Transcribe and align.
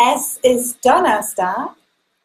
Es 0.00 0.38
ist 0.42 0.78
Donnerstag 0.84 1.70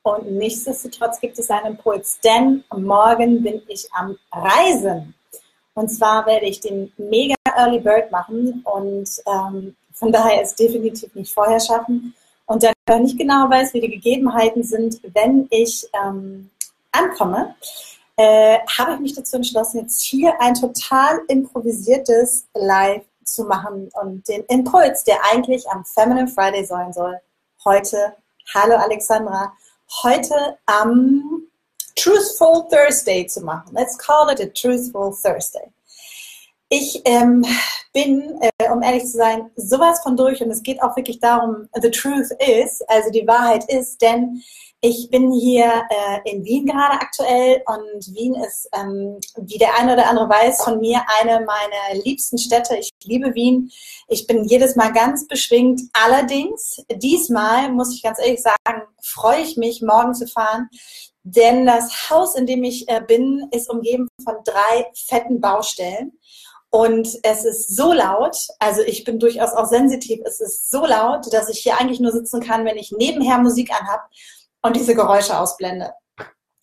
und 0.03 0.31
nichtsdestotrotz 0.31 1.19
gibt 1.19 1.39
es 1.39 1.49
einen 1.49 1.73
Impuls, 1.73 2.19
denn 2.23 2.63
morgen 2.75 3.41
bin 3.41 3.63
ich 3.67 3.87
am 3.93 4.15
Reisen. 4.31 5.15
Und 5.73 5.89
zwar 5.89 6.23
werde 6.27 6.45
ich 6.45 6.59
den 6.59 6.93
Mega 6.97 7.33
Early 7.57 7.79
Bird 7.79 8.11
machen 8.11 8.63
und 8.63 9.09
ähm, 9.25 9.75
von 9.91 10.11
daher 10.11 10.43
es 10.43 10.53
definitiv 10.53 11.15
nicht 11.15 11.33
vorher 11.33 11.59
schaffen. 11.59 12.13
Und 12.45 12.61
da 12.61 12.69
ich 12.69 12.99
nicht 12.99 13.17
genau 13.17 13.49
weiß, 13.49 13.73
wie 13.73 13.81
die 13.81 13.89
Gegebenheiten 13.89 14.63
sind, 14.63 14.99
wenn 15.15 15.47
ich 15.49 15.87
ähm, 16.05 16.51
ankomme, 16.91 17.55
äh, 18.17 18.59
habe 18.77 18.93
ich 18.93 18.99
mich 18.99 19.15
dazu 19.15 19.37
entschlossen, 19.37 19.79
jetzt 19.79 20.03
hier 20.03 20.39
ein 20.39 20.53
total 20.53 21.21
improvisiertes 21.27 22.45
Live 22.53 23.03
zu 23.23 23.45
machen 23.45 23.89
und 23.99 24.27
den 24.27 24.43
Impuls, 24.43 25.03
der 25.05 25.17
eigentlich 25.31 25.67
am 25.71 25.83
Feminine 25.85 26.27
Friday 26.27 26.65
sein 26.65 26.93
soll, 26.93 27.19
heute, 27.65 28.15
hallo 28.53 28.75
Alexandra, 28.75 29.53
heute 30.03 30.57
am 30.65 31.47
Truthful 31.95 32.67
Thursday 32.69 33.25
zu 33.25 33.41
machen. 33.41 33.73
Let's 33.73 33.97
call 33.97 34.29
it 34.29 34.41
a 34.41 34.47
Truthful 34.47 35.13
Thursday. 35.13 35.71
Ich 36.69 37.01
ähm, 37.05 37.45
bin, 37.93 38.39
äh, 38.41 38.69
um 38.69 38.81
ehrlich 38.81 39.03
zu 39.03 39.17
sein, 39.17 39.51
sowas 39.55 40.01
von 40.01 40.17
durch 40.17 40.41
und 40.41 40.49
es 40.49 40.63
geht 40.63 40.81
auch 40.81 40.95
wirklich 40.95 41.19
darum, 41.19 41.69
the 41.81 41.91
truth 41.91 42.31
is, 42.39 42.81
also 42.87 43.11
die 43.11 43.27
Wahrheit 43.27 43.69
ist, 43.69 44.01
denn 44.01 44.41
ich 44.85 45.09
bin 45.09 45.31
hier 45.31 45.85
äh, 45.89 46.29
in 46.29 46.43
Wien 46.43 46.65
gerade 46.65 46.95
aktuell 46.95 47.63
und 47.67 48.13
Wien 48.13 48.35
ist, 48.35 48.67
ähm, 48.73 49.17
wie 49.37 49.57
der 49.57 49.79
eine 49.79 49.93
oder 49.93 50.09
andere 50.09 50.27
weiß, 50.27 50.61
von 50.61 50.81
mir 50.81 51.01
eine 51.21 51.45
meiner 51.45 52.03
liebsten 52.03 52.37
Städte. 52.37 52.75
Ich 52.75 52.89
liebe 53.05 53.33
Wien. 53.33 53.71
Ich 54.09 54.27
bin 54.27 54.43
jedes 54.43 54.75
Mal 54.75 54.91
ganz 54.91 55.25
beschwingt. 55.25 55.83
Allerdings, 55.93 56.83
diesmal 56.95 57.71
muss 57.71 57.95
ich 57.95 58.03
ganz 58.03 58.19
ehrlich 58.19 58.41
sagen, 58.41 58.81
freue 59.01 59.39
ich 59.39 59.55
mich, 59.55 59.81
morgen 59.81 60.13
zu 60.15 60.27
fahren. 60.27 60.67
Denn 61.23 61.65
das 61.65 62.09
Haus, 62.09 62.35
in 62.35 62.45
dem 62.45 62.65
ich 62.65 62.89
äh, 62.89 62.99
bin, 62.99 63.47
ist 63.51 63.69
umgeben 63.69 64.09
von 64.21 64.35
drei 64.43 64.91
fetten 64.95 65.39
Baustellen. 65.39 66.11
Und 66.71 67.07
es 67.23 67.45
ist 67.45 67.73
so 67.73 67.93
laut, 67.93 68.35
also 68.59 68.81
ich 68.81 69.05
bin 69.05 69.19
durchaus 69.19 69.53
auch 69.53 69.67
sensitiv, 69.67 70.19
es 70.25 70.41
ist 70.41 70.71
so 70.71 70.85
laut, 70.85 71.31
dass 71.31 71.47
ich 71.47 71.59
hier 71.59 71.77
eigentlich 71.77 71.99
nur 71.99 72.11
sitzen 72.11 72.41
kann, 72.41 72.65
wenn 72.65 72.77
ich 72.77 72.91
nebenher 72.91 73.37
Musik 73.37 73.71
anhab 73.71 74.09
und 74.63 74.75
diese 74.75 74.95
Geräusche 74.95 75.37
ausblende. 75.37 75.93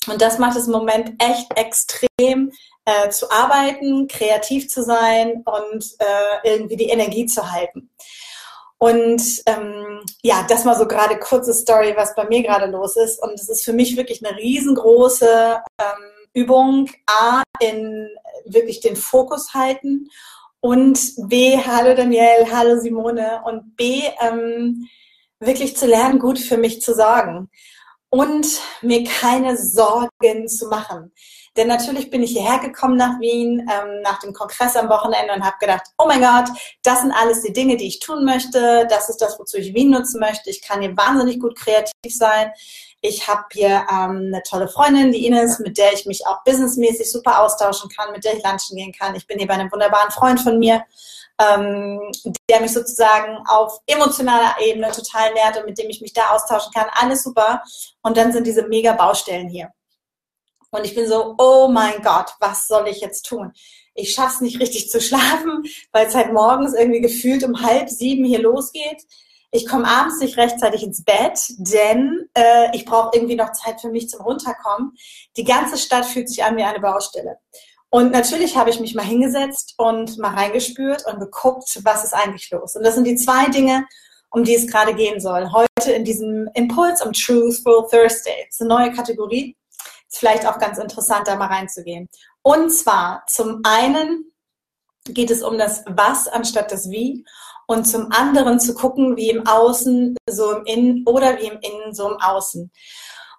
Und 0.08 0.20
das 0.20 0.38
macht 0.38 0.56
es 0.56 0.66
im 0.66 0.72
Moment 0.72 1.22
echt 1.22 1.56
extrem 1.56 2.52
äh, 2.84 3.10
zu 3.10 3.30
arbeiten, 3.30 4.08
kreativ 4.08 4.68
zu 4.68 4.82
sein 4.82 5.44
und 5.44 5.84
äh, 5.98 6.48
irgendwie 6.50 6.76
die 6.76 6.88
Energie 6.88 7.26
zu 7.26 7.52
halten. 7.52 7.90
Und 8.78 9.22
ähm, 9.44 10.00
ja, 10.22 10.46
das 10.48 10.64
mal 10.64 10.76
so 10.76 10.88
gerade 10.88 11.18
kurze 11.18 11.52
Story, 11.52 11.92
was 11.96 12.14
bei 12.14 12.24
mir 12.24 12.42
gerade 12.42 12.66
los 12.66 12.96
ist. 12.96 13.22
Und 13.22 13.34
es 13.34 13.50
ist 13.50 13.62
für 13.62 13.74
mich 13.74 13.98
wirklich 13.98 14.24
eine 14.24 14.38
riesengroße 14.38 15.62
ähm, 15.78 16.10
Übung, 16.32 16.90
A, 17.06 17.42
in 17.60 18.08
wirklich 18.46 18.80
den 18.80 18.96
Fokus 18.96 19.52
halten 19.52 20.08
und 20.60 20.98
B, 21.28 21.58
hallo 21.58 21.94
Daniel, 21.94 22.46
hallo 22.50 22.80
Simone 22.80 23.42
und 23.44 23.76
B, 23.76 24.02
ähm, 24.20 24.88
wirklich 25.40 25.76
zu 25.76 25.86
lernen, 25.86 26.18
gut 26.18 26.38
für 26.38 26.56
mich 26.56 26.80
zu 26.80 26.94
sorgen 26.94 27.50
und 28.10 28.46
mir 28.82 29.04
keine 29.04 29.56
Sorgen 29.56 30.48
zu 30.48 30.68
machen. 30.68 31.12
Denn 31.56 31.68
natürlich 31.68 32.10
bin 32.10 32.22
ich 32.22 32.32
hierher 32.32 32.58
gekommen 32.58 32.96
nach 32.96 33.18
Wien, 33.18 33.60
ähm, 33.60 34.02
nach 34.02 34.20
dem 34.20 34.32
Kongress 34.32 34.76
am 34.76 34.88
Wochenende 34.88 35.32
und 35.34 35.44
habe 35.44 35.56
gedacht, 35.60 35.82
oh 35.98 36.06
mein 36.06 36.20
Gott, 36.20 36.48
das 36.82 37.00
sind 37.00 37.12
alles 37.12 37.42
die 37.42 37.52
Dinge, 37.52 37.76
die 37.76 37.88
ich 37.88 37.98
tun 37.98 38.24
möchte. 38.24 38.86
Das 38.88 39.08
ist 39.08 39.18
das, 39.18 39.38
wozu 39.38 39.56
ich 39.56 39.74
Wien 39.74 39.90
nutzen 39.90 40.20
möchte. 40.20 40.50
Ich 40.50 40.62
kann 40.62 40.80
hier 40.80 40.96
wahnsinnig 40.96 41.40
gut 41.40 41.56
kreativ 41.56 41.92
sein. 42.04 42.52
Ich 43.00 43.26
habe 43.28 43.44
hier 43.52 43.86
ähm, 43.90 44.30
eine 44.32 44.42
tolle 44.48 44.68
Freundin, 44.68 45.12
die 45.12 45.26
Ines, 45.26 45.58
mit 45.58 45.78
der 45.78 45.92
ich 45.92 46.06
mich 46.06 46.26
auch 46.26 46.44
businessmäßig 46.44 47.10
super 47.10 47.40
austauschen 47.40 47.90
kann, 47.90 48.12
mit 48.12 48.24
der 48.24 48.36
ich 48.36 48.44
lunchen 48.44 48.76
gehen 48.76 48.92
kann. 48.92 49.14
Ich 49.14 49.26
bin 49.26 49.38
hier 49.38 49.48
bei 49.48 49.54
einem 49.54 49.72
wunderbaren 49.72 50.10
Freund 50.10 50.40
von 50.40 50.58
mir 50.58 50.84
ähm, 51.40 52.00
der 52.48 52.60
mich 52.60 52.72
sozusagen 52.72 53.38
auf 53.46 53.80
emotionaler 53.86 54.56
Ebene 54.60 54.90
total 54.92 55.32
nährt 55.32 55.56
und 55.58 55.66
mit 55.66 55.78
dem 55.78 55.88
ich 55.88 56.00
mich 56.00 56.12
da 56.12 56.30
austauschen 56.30 56.72
kann. 56.72 56.86
Alles 56.92 57.22
super. 57.22 57.62
Und 58.02 58.16
dann 58.16 58.32
sind 58.32 58.46
diese 58.46 58.66
mega 58.68 58.92
Baustellen 58.92 59.48
hier. 59.48 59.70
Und 60.70 60.84
ich 60.84 60.94
bin 60.94 61.08
so, 61.08 61.34
oh 61.38 61.68
mein 61.68 62.02
Gott, 62.02 62.34
was 62.38 62.68
soll 62.68 62.86
ich 62.88 63.00
jetzt 63.00 63.26
tun? 63.26 63.52
Ich 63.94 64.12
schaffe 64.12 64.34
es 64.34 64.40
nicht 64.40 64.60
richtig 64.60 64.88
zu 64.90 65.00
schlafen, 65.00 65.64
weil 65.92 66.06
es 66.06 66.14
halt 66.14 66.32
morgens 66.32 66.74
irgendwie 66.74 67.00
gefühlt 67.00 67.42
um 67.42 67.62
halb 67.62 67.88
sieben 67.88 68.24
hier 68.24 68.40
losgeht. 68.40 69.02
Ich 69.52 69.66
komme 69.66 69.88
abends 69.88 70.20
nicht 70.20 70.36
rechtzeitig 70.36 70.84
ins 70.84 71.02
Bett, 71.02 71.40
denn 71.58 72.28
äh, 72.34 72.68
ich 72.72 72.84
brauche 72.84 73.10
irgendwie 73.16 73.34
noch 73.34 73.50
Zeit 73.50 73.80
für 73.80 73.88
mich 73.88 74.08
zum 74.08 74.20
Runterkommen. 74.20 74.92
Die 75.36 75.42
ganze 75.42 75.76
Stadt 75.76 76.06
fühlt 76.06 76.28
sich 76.28 76.44
an 76.44 76.56
wie 76.56 76.62
eine 76.62 76.78
Baustelle. 76.78 77.38
Und 77.90 78.12
natürlich 78.12 78.56
habe 78.56 78.70
ich 78.70 78.78
mich 78.78 78.94
mal 78.94 79.04
hingesetzt 79.04 79.74
und 79.76 80.16
mal 80.18 80.34
reingespürt 80.34 81.04
und 81.06 81.18
geguckt, 81.18 81.80
was 81.82 82.04
ist 82.04 82.14
eigentlich 82.14 82.48
los. 82.50 82.76
Und 82.76 82.84
das 82.84 82.94
sind 82.94 83.04
die 83.04 83.16
zwei 83.16 83.48
Dinge, 83.48 83.84
um 84.30 84.44
die 84.44 84.54
es 84.54 84.68
gerade 84.68 84.94
gehen 84.94 85.20
soll. 85.20 85.50
Heute 85.52 85.92
in 85.92 86.04
diesem 86.04 86.48
Impuls 86.54 87.04
um 87.04 87.12
Truthful 87.12 87.88
Thursday. 87.90 88.46
Das 88.46 88.54
ist 88.54 88.60
eine 88.60 88.68
neue 88.68 88.92
Kategorie. 88.92 89.56
Ist 90.08 90.18
vielleicht 90.18 90.46
auch 90.46 90.58
ganz 90.58 90.78
interessant, 90.78 91.26
da 91.26 91.34
mal 91.34 91.46
reinzugehen. 91.46 92.08
Und 92.42 92.70
zwar 92.70 93.24
zum 93.26 93.60
einen 93.64 94.32
geht 95.04 95.30
es 95.30 95.42
um 95.42 95.58
das 95.58 95.82
Was 95.86 96.28
anstatt 96.28 96.70
das 96.70 96.90
Wie 96.90 97.24
und 97.66 97.86
zum 97.86 98.12
anderen 98.12 98.60
zu 98.60 98.74
gucken, 98.74 99.16
wie 99.16 99.30
im 99.30 99.46
Außen 99.46 100.16
so 100.28 100.52
im 100.52 100.64
Innen 100.64 101.06
oder 101.06 101.38
wie 101.38 101.46
im 101.46 101.58
Innen 101.60 101.94
so 101.94 102.08
im 102.08 102.20
Außen. 102.20 102.70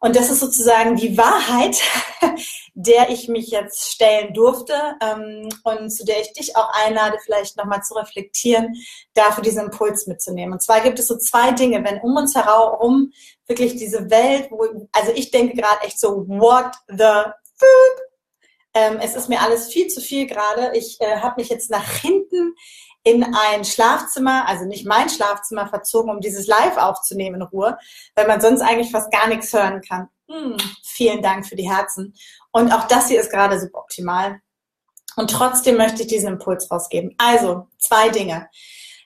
Und 0.03 0.16
das 0.16 0.31
ist 0.31 0.39
sozusagen 0.39 0.95
die 0.95 1.16
Wahrheit, 1.16 1.78
der 2.73 3.12
ich 3.12 3.28
mich 3.28 3.50
jetzt 3.50 3.91
stellen 3.91 4.34
durfte 4.34 4.73
ähm, 5.00 5.47
und 5.63 5.91
zu 5.91 6.03
der 6.03 6.19
ich 6.22 6.34
dich 6.34 6.56
auch 6.56 6.69
einlade, 6.73 7.19
vielleicht 7.23 7.56
nochmal 7.56 7.84
zu 7.84 7.94
reflektieren, 7.94 8.73
dafür 9.13 9.44
diesen 9.44 9.66
Impuls 9.66 10.07
mitzunehmen. 10.07 10.53
Und 10.53 10.62
zwar 10.62 10.81
gibt 10.81 10.97
es 10.97 11.07
so 11.07 11.17
zwei 11.17 11.51
Dinge, 11.51 11.84
wenn 11.84 12.01
um 12.01 12.16
uns 12.17 12.34
herum 12.34 13.13
wirklich 13.45 13.75
diese 13.75 14.09
Welt, 14.09 14.47
wo, 14.50 14.88
also 14.91 15.12
ich 15.13 15.29
denke 15.29 15.56
gerade 15.56 15.84
echt 15.84 16.00
so, 16.00 16.28
what 16.28 16.72
the 16.88 17.31
ähm, 18.73 19.00
es 19.01 19.16
ist 19.16 19.29
mir 19.29 19.41
alles 19.41 19.68
viel 19.68 19.88
zu 19.88 20.01
viel 20.01 20.28
gerade. 20.28 20.72
Ich 20.75 21.00
äh, 21.01 21.18
habe 21.18 21.41
mich 21.41 21.50
jetzt 21.50 21.69
nach 21.69 21.88
hinten 21.97 22.56
in 23.03 23.23
ein 23.23 23.66
Schlafzimmer, 23.66 24.47
also 24.47 24.66
nicht 24.66 24.85
mein 24.85 25.09
Schlafzimmer, 25.09 25.67
verzogen, 25.67 26.12
um 26.12 26.22
dieses 26.22 26.47
Live 26.47 26.78
aufzunehmen 26.78 27.38
in 27.38 27.41
Ruhe, 27.41 27.78
weil 28.16 28.28
man 28.28 28.41
sonst 28.41 28.62
eigentlich 28.62 28.91
fast 28.91 29.12
gar 29.12 29.28
nichts 29.28 29.51
hören 29.53 29.81
kann. 29.81 30.09
Hm, 30.29 30.57
vielen 30.84 31.22
Dank 31.22 31.47
für 31.47 31.56
die 31.56 31.69
Herzen. 31.69 32.13
Und 32.51 32.72
auch 32.72 32.88
das 32.88 33.07
hier 33.07 33.19
ist 33.19 33.31
gerade 33.31 33.59
suboptimal. 33.59 34.39
Und 35.16 35.29
trotzdem 35.29 35.78
möchte 35.78 36.03
ich 36.03 36.07
diesen 36.07 36.34
Impuls 36.34 36.72
rausgeben. 36.72 37.16
Also, 37.17 37.67
zwei 37.79 38.09
Dinge. 38.09 38.50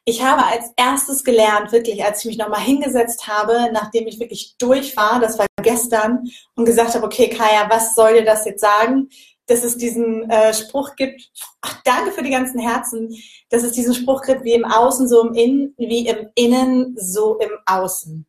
Ich 0.04 0.24
habe 0.24 0.46
als 0.46 0.72
erstes 0.78 1.24
gelernt, 1.24 1.72
wirklich, 1.72 2.06
als 2.06 2.20
ich 2.20 2.26
mich 2.26 2.38
nochmal 2.38 2.62
hingesetzt 2.62 3.28
habe, 3.28 3.72
nachdem 3.72 4.06
ich 4.06 4.20
wirklich 4.20 4.56
durch 4.60 4.96
war, 4.96 5.20
das 5.20 5.40
war 5.40 5.48
gestern, 5.64 6.30
und 6.56 6.66
gesagt 6.66 6.94
habe, 6.94 7.06
okay, 7.06 7.28
Kaya, 7.28 7.68
was 7.70 7.96
soll 7.96 8.14
dir 8.14 8.26
das 8.26 8.46
jetzt 8.46 8.62
sagen? 8.62 9.10
Dass 9.48 9.64
es 9.64 9.78
diesen 9.78 10.30
äh, 10.30 10.54
Spruch 10.54 10.96
gibt, 10.96 11.30
ach, 11.62 11.82
danke 11.84 12.12
für 12.12 12.24
die 12.24 12.32
ganzen 12.32 12.60
Herzen, 12.60 13.16
dass 13.50 13.64
es 13.64 13.74
diesen 13.74 13.94
Spruch 13.94 14.22
gibt, 14.24 14.44
wie 14.44 14.54
im 14.54 14.66
Außen, 14.66 15.08
so 15.08 15.28
im 15.28 15.34
Innen, 15.34 15.74
wie 15.78 16.08
im 16.08 16.30
Innen, 16.36 16.96
so 16.98 17.38
im 17.38 17.52
Außen. 17.66 18.26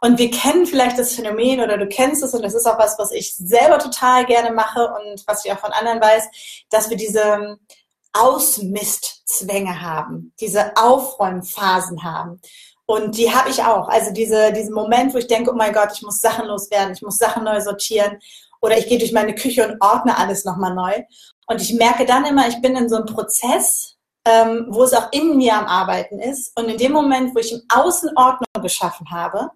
Und 0.00 0.18
wir 0.18 0.30
kennen 0.30 0.66
vielleicht 0.66 0.98
das 0.98 1.14
Phänomen 1.14 1.60
oder 1.60 1.78
du 1.78 1.86
kennst 1.86 2.24
es 2.24 2.34
und 2.34 2.42
das 2.42 2.54
ist 2.54 2.66
auch 2.66 2.78
was, 2.78 2.98
was 2.98 3.12
ich 3.12 3.36
selber 3.36 3.78
total 3.78 4.26
gerne 4.26 4.50
mache 4.50 4.92
und 5.00 5.22
was 5.28 5.44
ich 5.44 5.52
auch 5.52 5.60
von 5.60 5.72
anderen 5.72 6.00
weiß, 6.00 6.24
dass 6.70 6.90
wir 6.90 6.96
diese 6.96 7.58
Ausmistzwänge 8.12 9.80
haben, 9.80 10.32
diese 10.40 10.76
Aufräumphasen 10.76 12.02
haben. 12.02 12.40
Und 12.84 13.16
die 13.16 13.32
habe 13.32 13.48
ich 13.48 13.62
auch. 13.62 13.88
Also 13.88 14.12
diese, 14.12 14.52
diesen 14.52 14.74
Moment, 14.74 15.14
wo 15.14 15.18
ich 15.18 15.28
denke, 15.28 15.52
oh 15.52 15.56
mein 15.56 15.72
Gott, 15.72 15.90
ich 15.94 16.02
muss 16.02 16.20
Sachen 16.20 16.46
loswerden, 16.46 16.94
ich 16.94 17.02
muss 17.02 17.16
Sachen 17.16 17.44
neu 17.44 17.60
sortieren 17.60 18.18
oder 18.62 18.78
ich 18.78 18.86
gehe 18.86 18.98
durch 18.98 19.12
meine 19.12 19.34
Küche 19.34 19.68
und 19.68 19.82
ordne 19.82 20.16
alles 20.16 20.44
nochmal 20.44 20.74
neu. 20.74 21.02
Und 21.46 21.60
ich 21.60 21.74
merke 21.74 22.06
dann 22.06 22.24
immer, 22.24 22.48
ich 22.48 22.62
bin 22.62 22.76
in 22.76 22.88
so 22.88 22.96
einem 22.96 23.06
Prozess, 23.06 23.96
ähm, 24.24 24.66
wo 24.70 24.84
es 24.84 24.94
auch 24.94 25.12
in 25.12 25.36
mir 25.36 25.54
am 25.54 25.66
Arbeiten 25.66 26.20
ist. 26.20 26.58
Und 26.58 26.68
in 26.68 26.78
dem 26.78 26.92
Moment, 26.92 27.34
wo 27.34 27.40
ich 27.40 27.52
im 27.52 27.62
Außen 27.68 28.10
Ordnung 28.16 28.62
geschaffen 28.62 29.10
habe, 29.10 29.50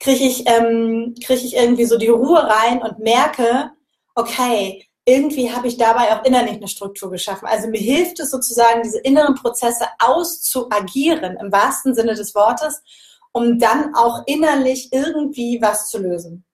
kriege 0.00 0.24
ich, 0.24 0.48
ähm, 0.48 1.14
krieg 1.22 1.44
ich 1.44 1.54
irgendwie 1.54 1.84
so 1.84 1.98
die 1.98 2.08
Ruhe 2.08 2.42
rein 2.42 2.82
und 2.82 2.98
merke, 3.00 3.70
okay, 4.14 4.88
irgendwie 5.04 5.52
habe 5.52 5.68
ich 5.68 5.76
dabei 5.76 6.16
auch 6.16 6.24
innerlich 6.24 6.56
eine 6.56 6.68
Struktur 6.68 7.10
geschaffen. 7.10 7.46
Also 7.46 7.68
mir 7.68 7.80
hilft 7.80 8.18
es 8.18 8.30
sozusagen, 8.30 8.82
diese 8.82 8.98
inneren 8.98 9.34
Prozesse 9.34 9.86
auszuagieren, 9.98 11.36
im 11.36 11.52
wahrsten 11.52 11.94
Sinne 11.94 12.14
des 12.14 12.34
Wortes, 12.34 12.82
um 13.32 13.58
dann 13.58 13.94
auch 13.94 14.22
innerlich 14.26 14.92
irgendwie 14.92 15.60
was 15.60 15.90
zu 15.90 15.98
lösen. 15.98 16.45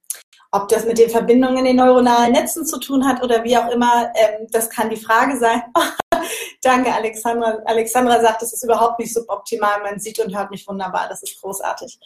Ob 0.52 0.68
das 0.68 0.84
mit 0.84 0.98
den 0.98 1.08
Verbindungen 1.08 1.58
in 1.58 1.64
den 1.64 1.76
neuronalen 1.76 2.32
Netzen 2.32 2.66
zu 2.66 2.78
tun 2.78 3.06
hat 3.06 3.22
oder 3.22 3.42
wie 3.42 3.56
auch 3.56 3.70
immer, 3.70 4.12
ähm, 4.14 4.46
das 4.50 4.68
kann 4.68 4.90
die 4.90 4.96
Frage 4.96 5.38
sein. 5.38 5.62
Danke, 6.62 6.92
Alexandra. 6.92 7.58
Alexandra 7.64 8.20
sagt, 8.20 8.42
es 8.42 8.52
ist 8.52 8.62
überhaupt 8.62 8.98
nicht 8.98 9.14
suboptimal. 9.14 9.82
Man 9.82 9.98
sieht 9.98 10.18
und 10.20 10.36
hört 10.36 10.50
mich 10.50 10.68
wunderbar. 10.68 11.08
Das 11.08 11.22
ist 11.22 11.40
großartig. 11.40 11.98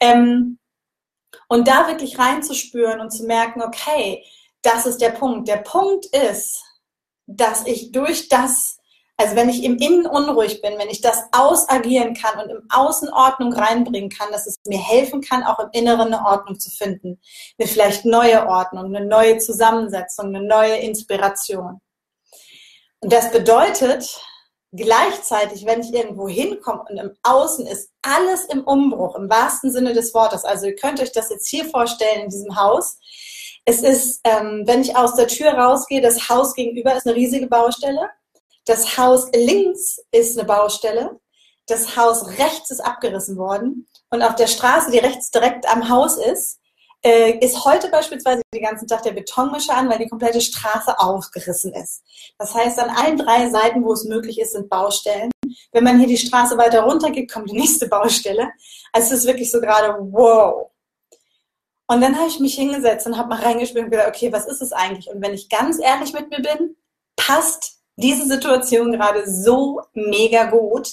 Ähm, 0.00 0.58
und 1.48 1.68
da 1.68 1.88
wirklich 1.88 2.18
reinzuspüren 2.18 3.00
und 3.00 3.10
zu 3.10 3.24
merken, 3.24 3.60
okay, 3.62 4.24
das 4.62 4.86
ist 4.86 5.00
der 5.00 5.10
Punkt. 5.10 5.48
Der 5.48 5.58
Punkt 5.58 6.06
ist, 6.06 6.62
dass 7.26 7.66
ich 7.66 7.92
durch 7.92 8.28
das, 8.28 8.78
also 9.16 9.36
wenn 9.36 9.48
ich 9.48 9.62
im 9.62 9.76
Innen 9.76 10.06
unruhig 10.06 10.60
bin, 10.60 10.76
wenn 10.76 10.88
ich 10.88 11.00
das 11.00 11.22
ausagieren 11.30 12.14
kann 12.14 12.40
und 12.40 12.50
im 12.50 12.66
Außen 12.68 13.08
Ordnung 13.12 13.52
reinbringen 13.52 14.10
kann, 14.10 14.32
dass 14.32 14.46
es 14.46 14.56
mir 14.66 14.80
helfen 14.80 15.20
kann, 15.20 15.44
auch 15.44 15.60
im 15.60 15.68
Inneren 15.72 16.12
eine 16.12 16.26
Ordnung 16.26 16.58
zu 16.58 16.70
finden. 16.70 17.20
Eine 17.58 17.68
vielleicht 17.68 18.04
neue 18.04 18.46
Ordnung, 18.48 18.86
eine 18.86 19.06
neue 19.06 19.38
Zusammensetzung, 19.38 20.34
eine 20.34 20.42
neue 20.42 20.76
Inspiration. 20.78 21.80
Und 23.00 23.12
das 23.12 23.30
bedeutet 23.30 24.20
gleichzeitig, 24.72 25.64
wenn 25.64 25.80
ich 25.80 25.94
irgendwo 25.94 26.28
hinkomme 26.28 26.84
und 26.88 26.96
im 26.96 27.16
Außen 27.22 27.66
ist 27.68 27.90
alles 28.02 28.46
im 28.46 28.64
Umbruch, 28.64 29.14
im 29.14 29.30
wahrsten 29.30 29.70
Sinne 29.70 29.92
des 29.92 30.12
Wortes. 30.12 30.44
Also 30.44 30.66
ihr 30.66 30.74
könnt 30.74 31.00
euch 31.00 31.12
das 31.12 31.30
jetzt 31.30 31.48
hier 31.48 31.64
vorstellen 31.66 32.24
in 32.24 32.30
diesem 32.30 32.56
Haus. 32.56 32.98
Es 33.64 33.82
ist, 33.82 34.20
ähm, 34.24 34.64
wenn 34.66 34.82
ich 34.82 34.96
aus 34.96 35.14
der 35.14 35.28
Tür 35.28 35.52
rausgehe, 35.52 36.00
das 36.00 36.28
Haus 36.28 36.54
gegenüber 36.54 36.96
ist 36.96 37.06
eine 37.06 37.14
riesige 37.14 37.46
Baustelle. 37.46 38.10
Das 38.64 38.96
Haus 38.96 39.28
links 39.34 40.00
ist 40.10 40.38
eine 40.38 40.46
Baustelle. 40.46 41.20
Das 41.66 41.96
Haus 41.96 42.26
rechts 42.38 42.70
ist 42.70 42.80
abgerissen 42.80 43.36
worden. 43.36 43.86
Und 44.10 44.22
auf 44.22 44.34
der 44.34 44.46
Straße, 44.46 44.90
die 44.90 44.98
rechts 44.98 45.30
direkt 45.30 45.66
am 45.70 45.88
Haus 45.88 46.16
ist, 46.16 46.60
äh, 47.04 47.38
ist 47.44 47.64
heute 47.64 47.88
beispielsweise 47.88 48.42
den 48.54 48.62
ganzen 48.62 48.88
Tag 48.88 49.02
der 49.02 49.12
Betonmischer 49.12 49.76
an, 49.76 49.90
weil 49.90 49.98
die 49.98 50.08
komplette 50.08 50.40
Straße 50.40 50.98
aufgerissen 50.98 51.74
ist. 51.74 52.02
Das 52.38 52.54
heißt, 52.54 52.78
an 52.78 52.90
allen 52.90 53.18
drei 53.18 53.50
Seiten, 53.50 53.84
wo 53.84 53.92
es 53.92 54.04
möglich 54.04 54.40
ist, 54.40 54.52
sind 54.52 54.70
Baustellen. 54.70 55.30
Wenn 55.72 55.84
man 55.84 55.98
hier 55.98 56.08
die 56.08 56.16
Straße 56.16 56.56
weiter 56.56 56.82
runter 56.82 57.10
geht, 57.10 57.30
kommt 57.30 57.50
die 57.50 57.56
nächste 57.56 57.88
Baustelle. 57.88 58.50
Also 58.92 59.12
es 59.12 59.20
ist 59.20 59.26
wirklich 59.26 59.50
so 59.50 59.60
gerade, 59.60 59.98
wow. 60.00 60.70
Und 61.86 62.00
dann 62.00 62.16
habe 62.16 62.28
ich 62.28 62.40
mich 62.40 62.54
hingesetzt 62.54 63.06
und 63.06 63.18
habe 63.18 63.28
mal 63.28 63.42
reingespielt 63.42 63.84
und 63.84 63.90
gedacht, 63.90 64.08
okay, 64.08 64.32
was 64.32 64.46
ist 64.46 64.62
es 64.62 64.72
eigentlich? 64.72 65.10
Und 65.10 65.20
wenn 65.20 65.34
ich 65.34 65.50
ganz 65.50 65.78
ehrlich 65.78 66.14
mit 66.14 66.30
mir 66.30 66.40
bin, 66.40 66.76
passt 67.16 67.83
diese 67.96 68.26
Situation 68.26 68.92
gerade 68.92 69.30
so 69.30 69.80
mega 69.92 70.44
gut, 70.44 70.88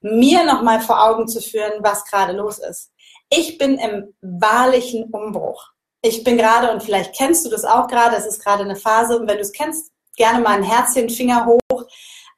mir 0.00 0.44
nochmal 0.44 0.80
vor 0.80 1.02
Augen 1.02 1.28
zu 1.28 1.40
führen, 1.40 1.82
was 1.82 2.04
gerade 2.04 2.32
los 2.32 2.58
ist. 2.58 2.90
Ich 3.28 3.58
bin 3.58 3.78
im 3.78 4.14
wahrlichen 4.20 5.04
Umbruch. 5.04 5.68
Ich 6.02 6.24
bin 6.24 6.38
gerade, 6.38 6.72
und 6.72 6.82
vielleicht 6.82 7.14
kennst 7.14 7.44
du 7.44 7.50
das 7.50 7.64
auch 7.64 7.86
gerade, 7.86 8.16
es 8.16 8.26
ist 8.26 8.42
gerade 8.42 8.64
eine 8.64 8.76
Phase, 8.76 9.18
und 9.18 9.28
wenn 9.28 9.36
du 9.36 9.42
es 9.42 9.52
kennst, 9.52 9.92
gerne 10.16 10.40
mal 10.40 10.56
ein 10.56 10.62
Herzchen, 10.62 11.10
Finger 11.10 11.46
hoch, 11.46 11.84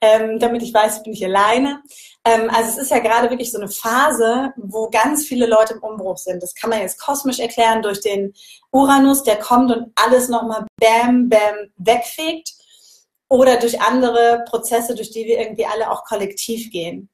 ähm, 0.00 0.40
damit 0.40 0.62
ich 0.62 0.74
weiß, 0.74 0.98
ich 0.98 1.02
bin 1.04 1.12
nicht 1.12 1.24
alleine. 1.24 1.80
Ähm, 2.24 2.50
also 2.50 2.70
es 2.70 2.78
ist 2.78 2.90
ja 2.90 2.98
gerade 2.98 3.30
wirklich 3.30 3.52
so 3.52 3.58
eine 3.58 3.68
Phase, 3.68 4.52
wo 4.56 4.90
ganz 4.90 5.24
viele 5.26 5.46
Leute 5.46 5.74
im 5.74 5.82
Umbruch 5.82 6.18
sind. 6.18 6.42
Das 6.42 6.54
kann 6.54 6.70
man 6.70 6.80
jetzt 6.80 7.00
kosmisch 7.00 7.38
erklären 7.38 7.82
durch 7.82 8.00
den 8.00 8.34
Uranus, 8.72 9.22
der 9.22 9.36
kommt 9.36 9.70
und 9.70 9.92
alles 9.94 10.28
nochmal 10.28 10.66
bam, 10.80 11.28
bam 11.28 11.72
wegfegt. 11.76 12.52
Oder 13.32 13.56
durch 13.56 13.81
andere 13.81 14.44
Prozesse, 14.49 14.94
durch 14.94 15.11
die 15.11 15.25
wir 15.25 15.38
irgendwie 15.38 15.67
alle 15.67 15.90
auch 15.90 16.05
kollektiv 16.05 16.70
gehen. 16.70 17.08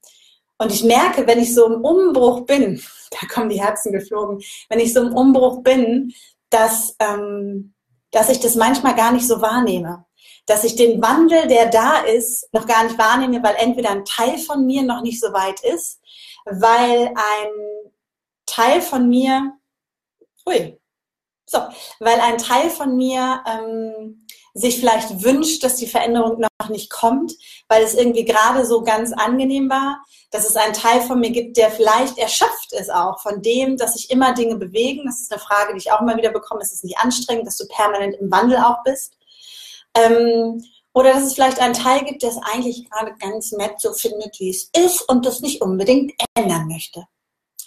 Und 0.58 0.72
ich 0.72 0.82
merke, 0.82 1.26
wenn 1.26 1.38
ich 1.38 1.54
so 1.54 1.66
im 1.66 1.84
Umbruch 1.84 2.44
bin, 2.44 2.82
da 3.10 3.26
kommen 3.32 3.48
die 3.48 3.62
Herzen 3.62 3.92
geflogen, 3.92 4.42
wenn 4.68 4.80
ich 4.80 4.92
so 4.92 5.00
im 5.00 5.14
Umbruch 5.14 5.62
bin, 5.62 6.12
dass, 6.50 6.96
ähm, 6.98 7.74
dass 8.10 8.30
ich 8.30 8.40
das 8.40 8.56
manchmal 8.56 8.96
gar 8.96 9.12
nicht 9.12 9.26
so 9.26 9.40
wahrnehme 9.40 10.04
dass 10.46 10.64
ich 10.64 10.76
den 10.76 11.02
Wandel, 11.02 11.46
der 11.46 11.66
da 11.66 11.98
ist, 11.98 12.48
noch 12.54 12.66
gar 12.66 12.82
nicht 12.84 12.98
wahrnehme, 12.98 13.42
weil 13.42 13.56
entweder 13.56 13.90
ein 13.90 14.06
Teil 14.06 14.38
von 14.38 14.64
mir 14.64 14.82
noch 14.82 15.02
nicht 15.02 15.20
so 15.20 15.34
weit 15.34 15.60
ist, 15.60 16.00
weil 16.46 17.08
ein 17.08 17.92
Teil 18.46 18.80
von 18.80 19.10
mir, 19.10 19.52
ui, 20.46 20.80
so, 21.44 21.58
weil 22.00 22.18
ein 22.20 22.38
Teil 22.38 22.70
von 22.70 22.96
mir 22.96 23.44
ähm, 23.46 24.26
sich 24.58 24.80
vielleicht 24.80 25.22
wünscht, 25.22 25.62
dass 25.62 25.76
die 25.76 25.86
Veränderung 25.86 26.40
noch 26.40 26.68
nicht 26.68 26.90
kommt, 26.90 27.32
weil 27.68 27.82
es 27.82 27.94
irgendwie 27.94 28.24
gerade 28.24 28.66
so 28.66 28.82
ganz 28.82 29.12
angenehm 29.12 29.70
war, 29.70 30.02
dass 30.30 30.48
es 30.48 30.56
einen 30.56 30.74
Teil 30.74 31.00
von 31.00 31.20
mir 31.20 31.30
gibt, 31.30 31.56
der 31.56 31.70
vielleicht 31.70 32.18
erschöpft 32.18 32.72
ist 32.72 32.92
auch 32.92 33.20
von 33.20 33.40
dem, 33.40 33.76
dass 33.76 33.94
sich 33.94 34.10
immer 34.10 34.34
Dinge 34.34 34.56
bewegen. 34.56 35.04
Das 35.06 35.20
ist 35.20 35.32
eine 35.32 35.40
Frage, 35.40 35.72
die 35.72 35.78
ich 35.78 35.92
auch 35.92 36.00
immer 36.00 36.16
wieder 36.16 36.30
bekomme. 36.30 36.60
Ist 36.60 36.74
es 36.74 36.82
nicht 36.82 36.98
anstrengend, 36.98 37.46
dass 37.46 37.56
du 37.56 37.66
permanent 37.68 38.16
im 38.20 38.30
Wandel 38.30 38.58
auch 38.58 38.82
bist? 38.84 39.14
Ähm, 39.94 40.62
oder 40.92 41.12
dass 41.12 41.24
es 41.24 41.34
vielleicht 41.34 41.60
einen 41.60 41.74
Teil 41.74 42.04
gibt, 42.04 42.22
der 42.22 42.30
es 42.30 42.38
eigentlich 42.52 42.90
gerade 42.90 43.14
ganz 43.20 43.52
nett 43.52 43.80
so 43.80 43.92
findet, 43.92 44.38
wie 44.40 44.50
es 44.50 44.70
ist 44.76 45.08
und 45.08 45.24
das 45.24 45.40
nicht 45.40 45.62
unbedingt 45.62 46.12
ändern 46.34 46.66
möchte. 46.66 47.04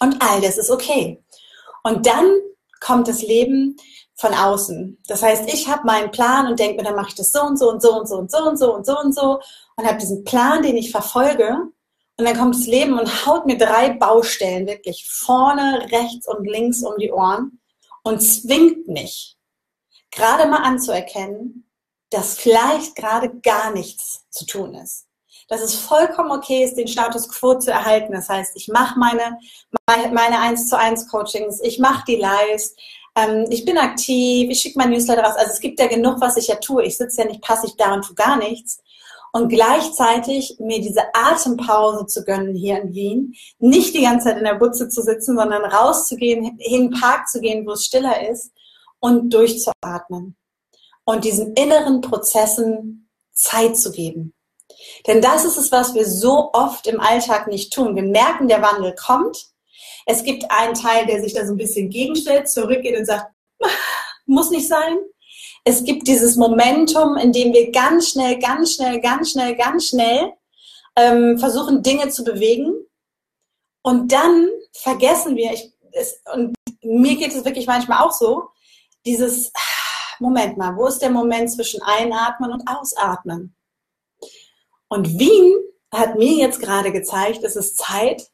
Und 0.00 0.20
all 0.20 0.40
das 0.40 0.58
ist 0.58 0.70
okay. 0.70 1.24
Und 1.82 2.06
dann 2.06 2.40
kommt 2.82 3.08
das 3.08 3.22
Leben 3.22 3.76
von 4.14 4.34
außen. 4.34 5.00
Das 5.06 5.22
heißt, 5.22 5.52
ich 5.52 5.68
habe 5.68 5.86
meinen 5.86 6.10
Plan 6.10 6.46
und 6.46 6.58
denke 6.58 6.76
mir, 6.76 6.84
dann 6.84 6.96
mache 6.96 7.08
ich 7.08 7.14
das 7.14 7.32
so 7.32 7.42
und 7.42 7.58
so 7.58 7.70
und 7.70 7.80
so 7.80 7.94
und 7.94 8.08
so 8.08 8.16
und 8.18 8.30
so 8.30 8.44
und 8.44 8.58
so 8.58 8.74
und 8.74 8.86
so 8.86 8.98
und 8.98 9.14
so 9.14 9.40
und 9.76 9.86
habe 9.86 9.98
diesen 9.98 10.24
Plan, 10.24 10.62
den 10.62 10.76
ich 10.76 10.90
verfolge. 10.90 11.56
Und 12.18 12.26
dann 12.26 12.36
kommt 12.36 12.54
das 12.54 12.66
Leben 12.66 12.98
und 12.98 13.26
haut 13.26 13.46
mir 13.46 13.56
drei 13.56 13.90
Baustellen 13.90 14.66
wirklich 14.66 15.08
vorne, 15.08 15.88
rechts 15.90 16.28
und 16.28 16.44
links 16.46 16.82
um 16.82 16.96
die 16.98 17.10
Ohren 17.10 17.60
und 18.02 18.20
zwingt 18.20 18.86
mich, 18.86 19.36
gerade 20.10 20.48
mal 20.48 20.62
anzuerkennen, 20.62 21.68
dass 22.10 22.36
vielleicht 22.36 22.94
gerade 22.96 23.30
gar 23.40 23.72
nichts 23.72 24.26
zu 24.30 24.44
tun 24.44 24.74
ist. 24.74 25.06
Dass 25.52 25.60
es 25.60 25.74
vollkommen 25.74 26.30
okay 26.30 26.64
ist, 26.64 26.76
den 26.76 26.88
Status 26.88 27.28
quo 27.28 27.58
zu 27.58 27.70
erhalten. 27.70 28.14
Das 28.14 28.30
heißt, 28.30 28.56
ich 28.56 28.68
mache 28.68 28.98
meine, 28.98 29.38
meine 29.86 30.40
1 30.40 30.70
zu 30.70 30.78
1 30.78 31.08
Coachings, 31.08 31.60
ich 31.62 31.78
mache 31.78 32.04
die 32.08 32.16
Lives, 32.16 32.74
ähm, 33.14 33.44
ich 33.50 33.66
bin 33.66 33.76
aktiv, 33.76 34.48
ich 34.50 34.60
schicke 34.60 34.78
mein 34.78 34.88
Newsletter 34.88 35.22
raus. 35.22 35.36
Also 35.36 35.52
es 35.52 35.60
gibt 35.60 35.78
ja 35.78 35.88
genug, 35.88 36.22
was 36.22 36.38
ich 36.38 36.46
ja 36.46 36.54
tue. 36.54 36.84
Ich 36.84 36.96
sitze 36.96 37.20
ja 37.20 37.28
nicht 37.28 37.42
passiv 37.42 37.72
da 37.76 37.92
und 37.92 38.02
tue 38.02 38.14
gar 38.14 38.38
nichts. 38.38 38.80
Und 39.34 39.50
gleichzeitig 39.50 40.56
mir 40.58 40.80
diese 40.80 41.02
Atempause 41.12 42.06
zu 42.06 42.24
gönnen 42.24 42.54
hier 42.54 42.80
in 42.80 42.94
Wien, 42.94 43.34
nicht 43.58 43.94
die 43.94 44.04
ganze 44.04 44.28
Zeit 44.28 44.38
in 44.38 44.44
der 44.44 44.54
Butze 44.54 44.88
zu 44.88 45.02
sitzen, 45.02 45.36
sondern 45.36 45.66
rauszugehen, 45.66 46.58
in 46.58 46.90
den 46.90 46.98
Park 46.98 47.28
zu 47.28 47.40
gehen, 47.40 47.66
wo 47.66 47.72
es 47.72 47.84
stiller 47.84 48.26
ist 48.30 48.52
und 49.00 49.34
durchzuatmen 49.34 50.34
und 51.04 51.24
diesen 51.24 51.52
inneren 51.52 52.00
Prozessen 52.00 53.10
Zeit 53.32 53.76
zu 53.76 53.92
geben. 53.92 54.32
Denn 55.06 55.20
das 55.20 55.44
ist 55.44 55.56
es, 55.56 55.72
was 55.72 55.94
wir 55.94 56.06
so 56.06 56.50
oft 56.52 56.86
im 56.86 57.00
Alltag 57.00 57.46
nicht 57.46 57.72
tun. 57.72 57.96
Wir 57.96 58.02
merken, 58.02 58.48
der 58.48 58.62
Wandel 58.62 58.94
kommt. 58.94 59.46
Es 60.06 60.22
gibt 60.22 60.50
einen 60.50 60.74
Teil, 60.74 61.06
der 61.06 61.20
sich 61.20 61.34
da 61.34 61.46
so 61.46 61.52
ein 61.52 61.58
bisschen 61.58 61.90
gegenstellt, 61.90 62.48
zurückgeht 62.48 62.98
und 62.98 63.06
sagt, 63.06 63.32
muss 64.26 64.50
nicht 64.50 64.68
sein. 64.68 64.98
Es 65.64 65.84
gibt 65.84 66.08
dieses 66.08 66.36
Momentum, 66.36 67.16
in 67.16 67.32
dem 67.32 67.52
wir 67.52 67.70
ganz 67.70 68.08
schnell, 68.08 68.38
ganz 68.38 68.74
schnell, 68.74 69.00
ganz 69.00 69.30
schnell, 69.30 69.54
ganz 69.56 69.86
schnell 69.88 70.32
ähm, 70.96 71.38
versuchen, 71.38 71.82
Dinge 71.82 72.08
zu 72.08 72.24
bewegen. 72.24 72.74
Und 73.82 74.10
dann 74.12 74.48
vergessen 74.72 75.36
wir, 75.36 75.52
ich, 75.52 75.72
es, 75.92 76.20
und 76.32 76.54
mir 76.82 77.16
geht 77.16 77.32
es 77.32 77.44
wirklich 77.44 77.66
manchmal 77.66 78.04
auch 78.04 78.12
so, 78.12 78.48
dieses, 79.04 79.52
Moment 80.22 80.56
mal, 80.56 80.76
wo 80.76 80.86
ist 80.86 81.00
der 81.00 81.10
Moment 81.10 81.50
zwischen 81.50 81.82
Einatmen 81.82 82.52
und 82.52 82.62
Ausatmen? 82.68 83.54
Und 84.92 85.18
Wien 85.18 85.54
hat 85.90 86.18
mir 86.18 86.34
jetzt 86.34 86.60
gerade 86.60 86.92
gezeigt, 86.92 87.44
es 87.44 87.56
ist 87.56 87.78
Zeit, 87.78 88.28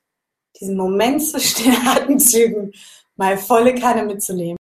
diesen 0.61 0.77
Moment 0.77 1.23
zwischen 1.23 1.63
den 1.71 1.87
Atemzügen 1.87 2.73
mal 3.15 3.39
volle 3.39 3.77
Kanne 3.77 4.03
mitzunehmen. 4.03 4.57